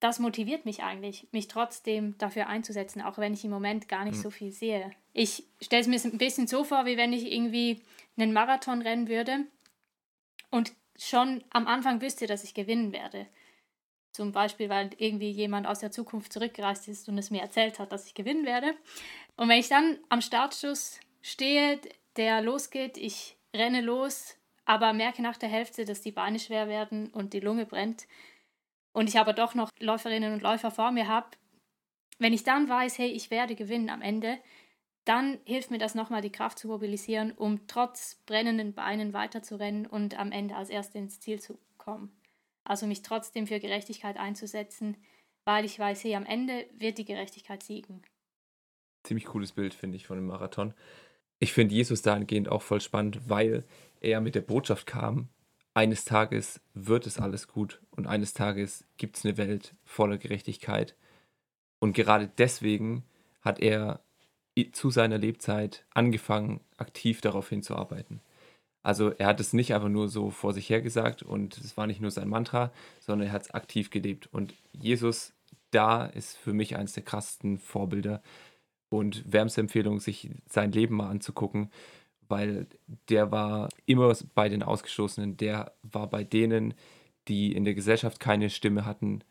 das 0.05 0.19
motiviert 0.19 0.67
mich 0.67 0.83
eigentlich, 0.83 1.27
mich 1.33 1.49
trotzdem 1.49 2.19
dafür 2.19 2.47
einzusetzen, 2.47 3.01
auch 3.01 3.17
wenn 3.17 3.33
ich 3.33 3.43
im 3.43 3.51
Moment 3.51 3.89
gar 3.89 4.05
nicht 4.05 4.19
mhm. 4.19 4.23
so 4.23 4.31
viel 4.31 4.53
sehe. 4.53 4.91
Ich 5.15 5.45
stelle 5.63 5.81
es 5.81 5.89
mir 5.89 5.99
ein 6.13 6.19
bisschen 6.19 6.47
so 6.47 6.63
vor, 6.63 6.85
wie 6.85 6.99
wenn 6.99 7.15
ich 7.15 7.33
irgendwie 7.33 7.81
einen 8.19 8.35
Marathon 8.35 8.83
rennen 8.83 9.09
würde 9.09 9.47
und 10.51 10.75
schon 10.99 11.43
am 11.49 11.67
Anfang 11.67 12.03
wüsste, 12.03 12.27
dass 12.27 12.45
ich 12.45 12.53
gewinnen 12.53 12.93
werde. 12.93 13.27
Zum 14.13 14.31
Beispiel, 14.31 14.69
weil 14.69 14.91
irgendwie 14.99 15.31
jemand 15.31 15.67
aus 15.67 15.79
der 15.79 15.91
Zukunft 15.91 16.35
zurückgereist 16.35 16.87
ist 16.87 17.09
und 17.09 17.17
es 17.17 17.31
mir 17.31 17.41
erzählt 17.41 17.79
hat, 17.79 17.91
dass 17.91 18.07
ich 18.07 18.13
gewinnen 18.13 18.45
werde. 18.45 18.75
Und 19.37 19.49
wenn 19.49 19.59
ich 19.59 19.69
dann 19.69 19.99
am 20.11 20.21
Startschuss 20.21 21.01
stehe, 21.23 21.81
der 22.17 22.43
losgeht, 22.43 22.99
ich 22.99 23.39
renne 23.55 23.81
los, 23.81 24.37
aber 24.67 24.93
merke 24.93 25.23
nach 25.23 25.39
der 25.39 25.49
Hälfte, 25.49 25.87
dass 25.87 26.03
die 26.03 26.13
Beine 26.13 26.39
schwer 26.39 26.69
werden 26.69 27.09
und 27.09 27.33
die 27.33 27.41
Lunge 27.41 27.65
brennt, 27.65 28.07
und 28.95 29.09
ich 29.09 29.19
aber 29.19 29.35
doch 29.35 29.55
noch 29.55 29.71
Läuferinnen 29.79 30.33
und 30.33 30.43
Läufer 30.43 30.71
vor 30.71 30.93
mir 30.93 31.09
habe, 31.09 31.27
wenn 32.19 32.33
ich 32.33 32.45
dann 32.45 32.69
weiß, 32.69 32.97
hey, 32.99 33.09
ich 33.09 33.31
werde 33.31 33.57
gewinnen 33.57 33.91
am 33.91 34.01
Ende, 34.01 34.39
dann 35.05 35.39
hilft 35.45 35.71
mir 35.71 35.79
das 35.79 35.95
nochmal, 35.95 36.23
die 36.23 36.33
Kraft 36.33 36.59
zu 36.59 36.69
mobilisieren, 36.69 37.33
um 37.33 37.67
trotz 37.67 38.23
brennenden 38.25 38.73
Beinen 38.73 39.13
weiterzurennen 39.13 39.87
und 39.87 40.19
am 40.19 40.33
Ende 40.33 40.57
als 40.57 40.71
Erste 40.71 40.97
ins 40.99 41.21
Ziel 41.21 41.41
zu 41.41 41.59
kommen. 41.77 42.17
Also 42.63 42.87
mich 42.87 43.03
trotzdem 43.03 43.47
für 43.47 43.61
Gerechtigkeit 43.61 44.17
einzusetzen, 44.17 44.97
weil 45.45 45.65
ich 45.67 45.79
weiß, 45.79 46.05
hey, 46.05 46.15
am 46.15 46.25
Ende 46.25 46.67
wird 46.73 46.97
die 46.97 47.05
Gerechtigkeit 47.05 47.63
siegen. 47.63 48.03
Ziemlich 49.03 49.27
cooles 49.27 49.53
Bild, 49.53 49.75
finde 49.75 49.97
ich, 49.97 50.07
von 50.07 50.17
dem 50.17 50.27
Marathon. 50.27 50.73
Ich 51.41 51.53
finde 51.53 51.75
Jesus 51.75 52.01
dahingehend 52.01 52.49
auch 52.49 52.63
voll 52.63 52.81
spannend, 52.81 53.29
weil 53.29 53.65
er 54.01 54.21
mit 54.21 54.35
der 54.37 54.41
Botschaft 54.41 54.87
kam, 54.87 55.29
eines 55.75 56.05
Tages 56.05 56.61
wird 56.73 57.07
es 57.07 57.19
alles 57.19 57.49
gut 57.49 57.81
und 57.91 58.07
eines 58.07 58.33
Tages 58.33 58.85
gibt 58.97 59.17
es 59.17 59.25
eine 59.25 59.37
Welt 59.37 59.75
voller 59.85 60.19
Gerechtigkeit. 60.19 60.95
Und 61.81 61.95
gerade 61.95 62.31
deswegen 62.39 63.05
hat 63.41 63.61
er 63.61 64.01
zu 64.73 64.91
seiner 64.91 65.19
Lebzeit 65.19 65.85
angefangen, 65.93 66.61
aktiv 66.77 67.21
darauf 67.21 67.49
hinzuarbeiten. 67.49 68.21
Also 68.83 69.11
er 69.11 69.27
hat 69.27 69.41
es 69.41 69.53
nicht 69.53 69.75
einfach 69.75 69.89
nur 69.89 70.09
so 70.09 70.31
vor 70.31 70.53
sich 70.53 70.71
her 70.71 70.81
gesagt 70.81 71.23
und 71.23 71.59
es 71.59 71.77
war 71.77 71.87
nicht 71.87 72.01
nur 72.01 72.11
sein 72.11 72.29
Mantra, 72.29 72.71
sondern 73.01 73.29
er 73.29 73.33
hat 73.33 73.43
es 73.43 73.51
aktiv 73.51 73.91
gelebt. 73.91 74.29
Und 74.33 74.55
Jesus 74.73 75.33
da 75.71 76.05
ist 76.07 76.37
für 76.37 76.53
mich 76.53 76.77
eines 76.77 76.93
der 76.93 77.03
krassesten 77.03 77.59
Vorbilder 77.59 78.23
und 78.91 79.33
wärmste 79.33 79.61
Empfehlung, 79.61 79.99
sich 79.99 80.31
sein 80.47 80.71
Leben 80.71 80.97
mal 80.97 81.09
anzugucken, 81.09 81.71
weil 82.35 82.67
der 83.09 83.31
war 83.31 83.69
immer 83.87 84.13
bei 84.35 84.49
den 84.49 84.65
Ausgestoßenen, 84.65 85.37
der 85.37 85.73
war 85.83 86.11
bei 86.11 86.25
denen, 86.25 86.75
die 87.29 87.53
in 87.53 87.65
der 87.65 87.75
Gesellschaft 87.75 88.19
keine 88.19 88.51
Stimme 88.51 88.85
hatten, 88.85 89.23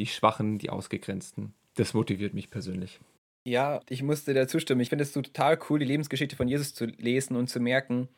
die 0.00 0.06
Schwachen, 0.06 0.58
die 0.58 0.70
Ausgegrenzten. 0.70 1.54
Das 1.74 1.94
motiviert 1.94 2.34
mich 2.34 2.50
persönlich. 2.50 2.98
Ja, 3.46 3.80
ich 3.88 4.02
musste 4.02 4.34
da 4.34 4.48
zustimmen. 4.48 4.80
Ich 4.80 4.88
finde 4.88 5.04
es 5.04 5.12
so 5.12 5.22
total 5.22 5.56
cool, 5.70 5.78
die 5.78 5.84
Lebensgeschichte 5.84 6.34
von 6.34 6.48
Jesus 6.48 6.74
zu 6.74 6.86
lesen 6.86 7.36
und 7.36 7.48
zu 7.48 7.60
merken, 7.60 8.08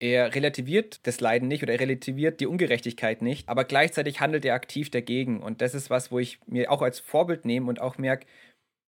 er 0.00 0.34
relativiert 0.34 1.06
das 1.06 1.20
Leiden 1.20 1.46
nicht 1.46 1.62
oder 1.62 1.74
er 1.74 1.80
relativiert 1.80 2.40
die 2.40 2.46
Ungerechtigkeit 2.46 3.22
nicht, 3.22 3.48
aber 3.48 3.64
gleichzeitig 3.64 4.20
handelt 4.20 4.44
er 4.44 4.54
aktiv 4.54 4.90
dagegen. 4.90 5.40
Und 5.40 5.60
das 5.60 5.74
ist 5.74 5.88
was, 5.88 6.10
wo 6.10 6.18
ich 6.18 6.40
mir 6.46 6.72
auch 6.72 6.82
als 6.82 6.98
Vorbild 6.98 7.44
nehme 7.44 7.68
und 7.68 7.80
auch 7.80 7.96
merke, 7.98 8.26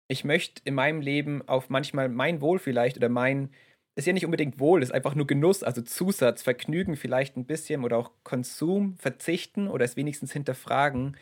ich 0.09 0.23
möchte 0.23 0.61
in 0.63 0.73
meinem 0.73 1.01
Leben 1.01 1.47
auf 1.47 1.69
manchmal 1.69 2.07
mein 2.07 2.41
Wohl 2.41 2.59
vielleicht 2.59 2.97
oder 2.97 3.09
mein, 3.09 3.49
ist 3.97 4.07
ja 4.07 4.13
nicht 4.13 4.25
unbedingt 4.25 4.59
Wohl, 4.59 4.83
ist 4.83 4.93
einfach 4.93 5.15
nur 5.15 5.27
Genuss, 5.27 5.63
also 5.63 5.81
Zusatz, 5.81 6.43
Vergnügen 6.43 6.95
vielleicht 6.95 7.35
ein 7.37 7.45
bisschen 7.45 7.83
oder 7.83 7.97
auch 7.97 8.11
Konsum 8.23 8.95
verzichten 8.97 9.67
oder 9.67 9.85
es 9.85 9.95
wenigstens 9.95 10.31
hinterfragen, 10.31 11.17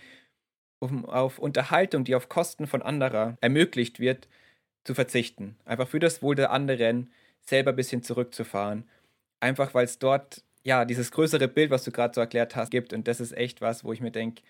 um 0.80 1.06
auf 1.06 1.40
Unterhaltung, 1.40 2.04
die 2.04 2.16
auf 2.16 2.30
Kosten 2.30 2.68
von 2.68 2.82
anderer 2.82 3.38
ermöglicht 3.42 4.00
wird, 4.00 4.28
zu 4.84 4.94
verzichten. 4.94 5.56
Einfach 5.66 5.88
für 5.88 6.00
das 6.00 6.22
Wohl 6.22 6.36
der 6.36 6.52
anderen 6.52 7.12
selber 7.42 7.72
ein 7.72 7.76
bisschen 7.76 8.04
zurückzufahren 8.04 8.86
einfach 9.40 9.74
weil 9.74 9.86
es 9.86 10.00
dort 10.00 10.44
ja 10.64 10.86
dieses 10.86 11.12
größere 11.12 11.48
Bild, 11.48 11.72
was 11.72 11.84
du 11.84 11.92
gerade 11.92 12.14
so 12.14 12.22
erklärt 12.22 12.56
hast, 12.56 12.72
gibt. 12.72 12.94
Und 12.94 13.08
das 13.08 13.20
ist 13.20 13.34
echt 13.34 13.62
was, 13.62 13.84
wo 13.84 13.94
ich 13.94 14.02
mir 14.02 14.12
denke, 14.12 14.42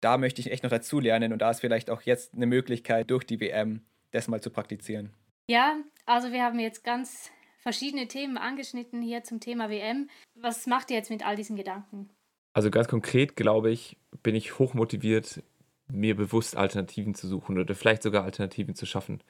da 0.00 0.18
möchte 0.18 0.40
ich 0.40 0.50
echt 0.50 0.64
noch 0.64 0.70
dazulernen 0.70 1.32
und 1.32 1.40
da 1.40 1.50
ist 1.50 1.60
vielleicht 1.60 1.90
auch 1.90 2.02
jetzt 2.02 2.34
eine 2.34 2.46
Möglichkeit 2.46 3.10
durch 3.10 3.24
die 3.24 3.40
WM, 3.40 3.82
das 4.10 4.28
mal 4.28 4.40
zu 4.40 4.50
praktizieren. 4.50 5.10
Ja, 5.48 5.76
also 6.06 6.32
wir 6.32 6.42
haben 6.42 6.58
jetzt 6.58 6.84
ganz 6.84 7.30
verschiedene 7.58 8.08
Themen 8.08 8.36
angeschnitten 8.36 9.02
hier 9.02 9.22
zum 9.22 9.40
Thema 9.40 9.70
WM. 9.70 10.08
Was 10.34 10.66
macht 10.66 10.90
ihr 10.90 10.96
jetzt 10.96 11.10
mit 11.10 11.24
all 11.24 11.36
diesen 11.36 11.56
Gedanken? 11.56 12.10
Also 12.54 12.70
ganz 12.70 12.88
konkret, 12.88 13.36
glaube 13.36 13.70
ich, 13.70 13.96
bin 14.22 14.34
ich 14.34 14.58
hochmotiviert, 14.58 15.42
mir 15.90 16.16
bewusst 16.16 16.56
Alternativen 16.56 17.14
zu 17.14 17.26
suchen 17.26 17.58
oder 17.58 17.74
vielleicht 17.74 18.02
sogar 18.02 18.24
Alternativen 18.24 18.74
zu 18.74 18.86
schaffen. 18.86 19.22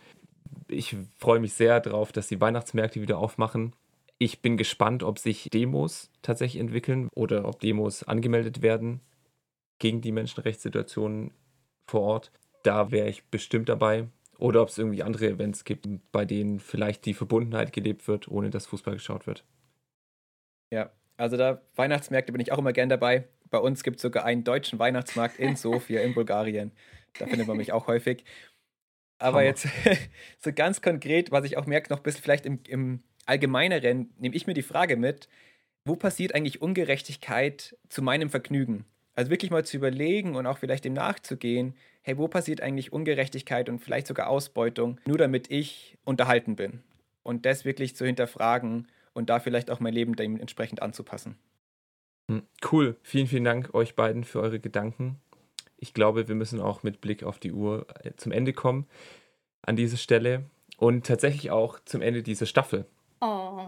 Ich 0.68 0.96
freue 1.18 1.40
mich 1.40 1.55
sehr 1.55 1.81
darauf, 1.81 2.12
dass 2.12 2.29
die 2.29 2.40
Weihnachtsmärkte 2.40 3.01
wieder 3.01 3.18
aufmachen. 3.18 3.75
Ich 4.18 4.40
bin 4.40 4.57
gespannt, 4.57 5.03
ob 5.03 5.18
sich 5.18 5.48
Demos 5.53 6.11
tatsächlich 6.22 6.61
entwickeln 6.61 7.09
oder 7.14 7.46
ob 7.46 7.61
Demos 7.61 8.03
angemeldet 8.03 8.62
werden 8.62 9.01
gegen 9.79 10.01
die 10.01 10.12
Menschenrechtssituation 10.12 11.33
vor 11.87 12.03
Ort. 12.03 12.33
Da 12.62 12.90
wäre 12.90 13.09
ich 13.09 13.25
bestimmt 13.25 13.68
dabei. 13.68 14.09
Oder 14.42 14.61
ob 14.61 14.70
es 14.70 14.78
irgendwie 14.78 15.05
andere 15.05 15.28
Events 15.28 15.62
gibt, 15.62 15.87
bei 16.11 16.24
denen 16.24 16.59
vielleicht 16.59 17.07
die 17.07 17.14
Verbundenheit 17.14 17.72
gelebt 17.72 18.09
wird, 18.09 18.26
ohne 18.26 18.50
dass 18.50 18.66
Fußball 18.66 18.94
geschaut 18.94 19.28
wird. 19.28 19.44
Ja, 20.72 20.90
also 21.16 21.37
da 21.37 21.62
Weihnachtsmärkte 21.76 22.33
bin 22.33 22.40
ich 22.40 22.50
auch 22.50 22.59
immer 22.59 22.72
gern 22.72 22.88
dabei. 22.88 23.28
Bei 23.50 23.59
uns 23.59 23.85
gibt 23.85 23.98
es 23.98 24.02
sogar 24.02 24.24
einen 24.24 24.42
deutschen 24.42 24.81
Weihnachtsmarkt 24.81 25.38
in 25.38 25.55
Sofia 25.57 26.00
in 26.00 26.12
Bulgarien. 26.12 26.72
Da 27.20 27.28
findet 27.28 27.46
man 27.46 27.57
mich 27.57 27.72
auch 27.72 27.87
häufig. 27.87 28.24
Aber 29.20 29.37
Hammer. 29.37 29.46
jetzt 29.46 29.68
so 30.40 30.52
ganz 30.52 30.83
konkret, 30.83 31.31
was 31.31 31.44
ich 31.44 31.57
auch 31.57 31.66
merke, 31.66 31.90
noch 31.90 31.98
ein 31.98 32.02
bisschen 32.02 32.24
vielleicht 32.24 32.44
im, 32.44 32.59
im 32.66 33.05
allgemeineren 33.26 34.12
nehme 34.18 34.35
ich 34.35 34.48
mir 34.48 34.55
die 34.55 34.62
Frage 34.62 34.96
mit, 34.96 35.28
wo 35.85 35.94
passiert 35.94 36.35
eigentlich 36.35 36.61
Ungerechtigkeit 36.61 37.76
zu 37.88 38.02
meinem 38.02 38.28
Vergnügen? 38.28 38.87
Also 39.14 39.31
wirklich 39.31 39.51
mal 39.51 39.64
zu 39.64 39.77
überlegen 39.77 40.37
und 40.37 40.46
auch 40.46 40.59
vielleicht 40.59 40.85
dem 40.85 40.94
nachzugehen, 40.94 41.75
hey, 42.03 42.16
wo 42.18 42.29
passiert 42.29 42.61
eigentlich 42.61 42.92
Ungerechtigkeit 42.92 43.68
und 43.68 43.79
vielleicht 43.79 44.07
sogar 44.07 44.29
Ausbeutung, 44.29 44.98
nur 45.07 45.18
damit 45.18 45.51
ich 45.51 45.98
unterhalten 46.05 46.57
bin? 46.57 46.83
Und 47.22 47.46
das 47.46 47.64
wirklich 47.64 47.94
zu 47.94 48.05
hinterfragen 48.05 48.88
und 49.12 49.31
da 49.31 49.38
vielleicht 49.38 49.70
auch 49.70 49.81
mein 49.81 49.94
Leben 49.94 50.16
dementsprechend 50.16 50.83
anzupassen. 50.83 51.37
Hm, 52.31 52.42
cool. 52.70 52.96
Vielen, 53.03 53.27
vielen 53.27 53.44
Dank 53.44 53.75
euch 53.75 53.94
beiden 53.94 54.25
für 54.25 54.40
eure 54.40 54.61
Gedanken. 54.61 55.20
Ich 55.77 55.94
glaube, 55.94 56.29
wir 56.29 56.35
müssen 56.35 56.61
auch 56.61 56.83
mit 56.83 57.01
Blick 57.01 57.22
auf 57.22 57.38
die 57.38 57.53
Uhr 57.53 57.87
äh, 58.03 58.12
zum 58.16 58.33
Ende 58.33 58.53
kommen 58.53 58.87
an 59.62 59.77
dieser 59.77 59.96
Stelle 59.96 60.44
und 60.77 61.07
tatsächlich 61.07 61.51
auch 61.51 61.79
zum 61.85 62.01
Ende 62.03 62.22
dieser 62.22 62.46
Staffel. 62.46 62.87
Oh. 63.20 63.66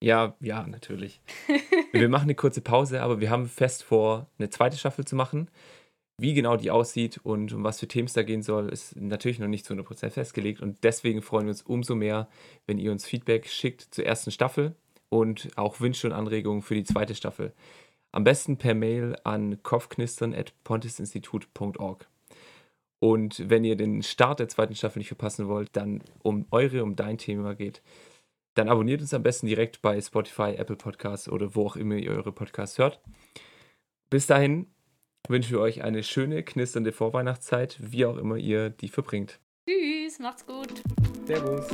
Ja, 0.00 0.36
ja, 0.40 0.66
natürlich. 0.66 1.20
wir 1.92 2.08
machen 2.08 2.24
eine 2.24 2.34
kurze 2.34 2.60
Pause, 2.60 3.02
aber 3.02 3.20
wir 3.20 3.30
haben 3.30 3.48
fest 3.48 3.82
vor, 3.82 4.28
eine 4.38 4.50
zweite 4.50 4.76
Staffel 4.76 5.04
zu 5.04 5.16
machen. 5.16 5.50
Wie 6.20 6.34
genau 6.34 6.56
die 6.56 6.72
aussieht 6.72 7.20
und 7.22 7.52
um 7.52 7.64
was 7.64 7.78
für 7.78 7.86
Themen 7.86 8.06
es 8.06 8.12
da 8.12 8.22
gehen 8.22 8.42
soll, 8.42 8.70
ist 8.70 8.96
natürlich 8.96 9.38
noch 9.38 9.46
nicht 9.46 9.64
zu 9.64 9.74
100% 9.74 10.10
festgelegt. 10.10 10.60
Und 10.60 10.82
deswegen 10.82 11.22
freuen 11.22 11.46
wir 11.46 11.50
uns 11.50 11.62
umso 11.62 11.94
mehr, 11.94 12.28
wenn 12.66 12.78
ihr 12.78 12.90
uns 12.90 13.06
Feedback 13.06 13.46
schickt 13.48 13.94
zur 13.94 14.04
ersten 14.04 14.32
Staffel 14.32 14.74
und 15.10 15.48
auch 15.56 15.80
Wünsche 15.80 16.08
und 16.08 16.12
Anregungen 16.12 16.62
für 16.62 16.74
die 16.74 16.82
zweite 16.84 17.14
Staffel. 17.14 17.52
Am 18.10 18.24
besten 18.24 18.56
per 18.56 18.74
Mail 18.74 19.16
an 19.22 19.62
kopfknistern.pontisinstitut.org. 19.62 22.08
Und 23.00 23.48
wenn 23.48 23.62
ihr 23.62 23.76
den 23.76 24.02
Start 24.02 24.40
der 24.40 24.48
zweiten 24.48 24.74
Staffel 24.74 24.98
nicht 24.98 25.08
verpassen 25.08 25.46
wollt, 25.46 25.68
dann 25.74 26.02
um 26.22 26.46
eure, 26.50 26.82
um 26.82 26.96
dein 26.96 27.18
Thema 27.18 27.54
geht, 27.54 27.80
dann 28.58 28.68
abonniert 28.68 29.00
uns 29.00 29.14
am 29.14 29.22
besten 29.22 29.46
direkt 29.46 29.82
bei 29.82 30.00
Spotify, 30.00 30.54
Apple 30.56 30.76
Podcasts 30.76 31.28
oder 31.28 31.54
wo 31.54 31.66
auch 31.66 31.76
immer 31.76 31.94
ihr 31.94 32.10
eure 32.10 32.32
Podcasts 32.32 32.78
hört. 32.78 33.00
Bis 34.10 34.26
dahin 34.26 34.66
wünschen 35.28 35.52
wir 35.52 35.60
euch 35.60 35.82
eine 35.84 36.02
schöne, 36.02 36.42
knisternde 36.42 36.92
Vorweihnachtszeit, 36.92 37.78
wie 37.80 38.04
auch 38.04 38.16
immer 38.16 38.36
ihr 38.36 38.70
die 38.70 38.88
verbringt. 38.88 39.38
Tschüss, 39.68 40.18
macht's 40.18 40.44
gut. 40.44 40.82
Servus. 41.26 41.68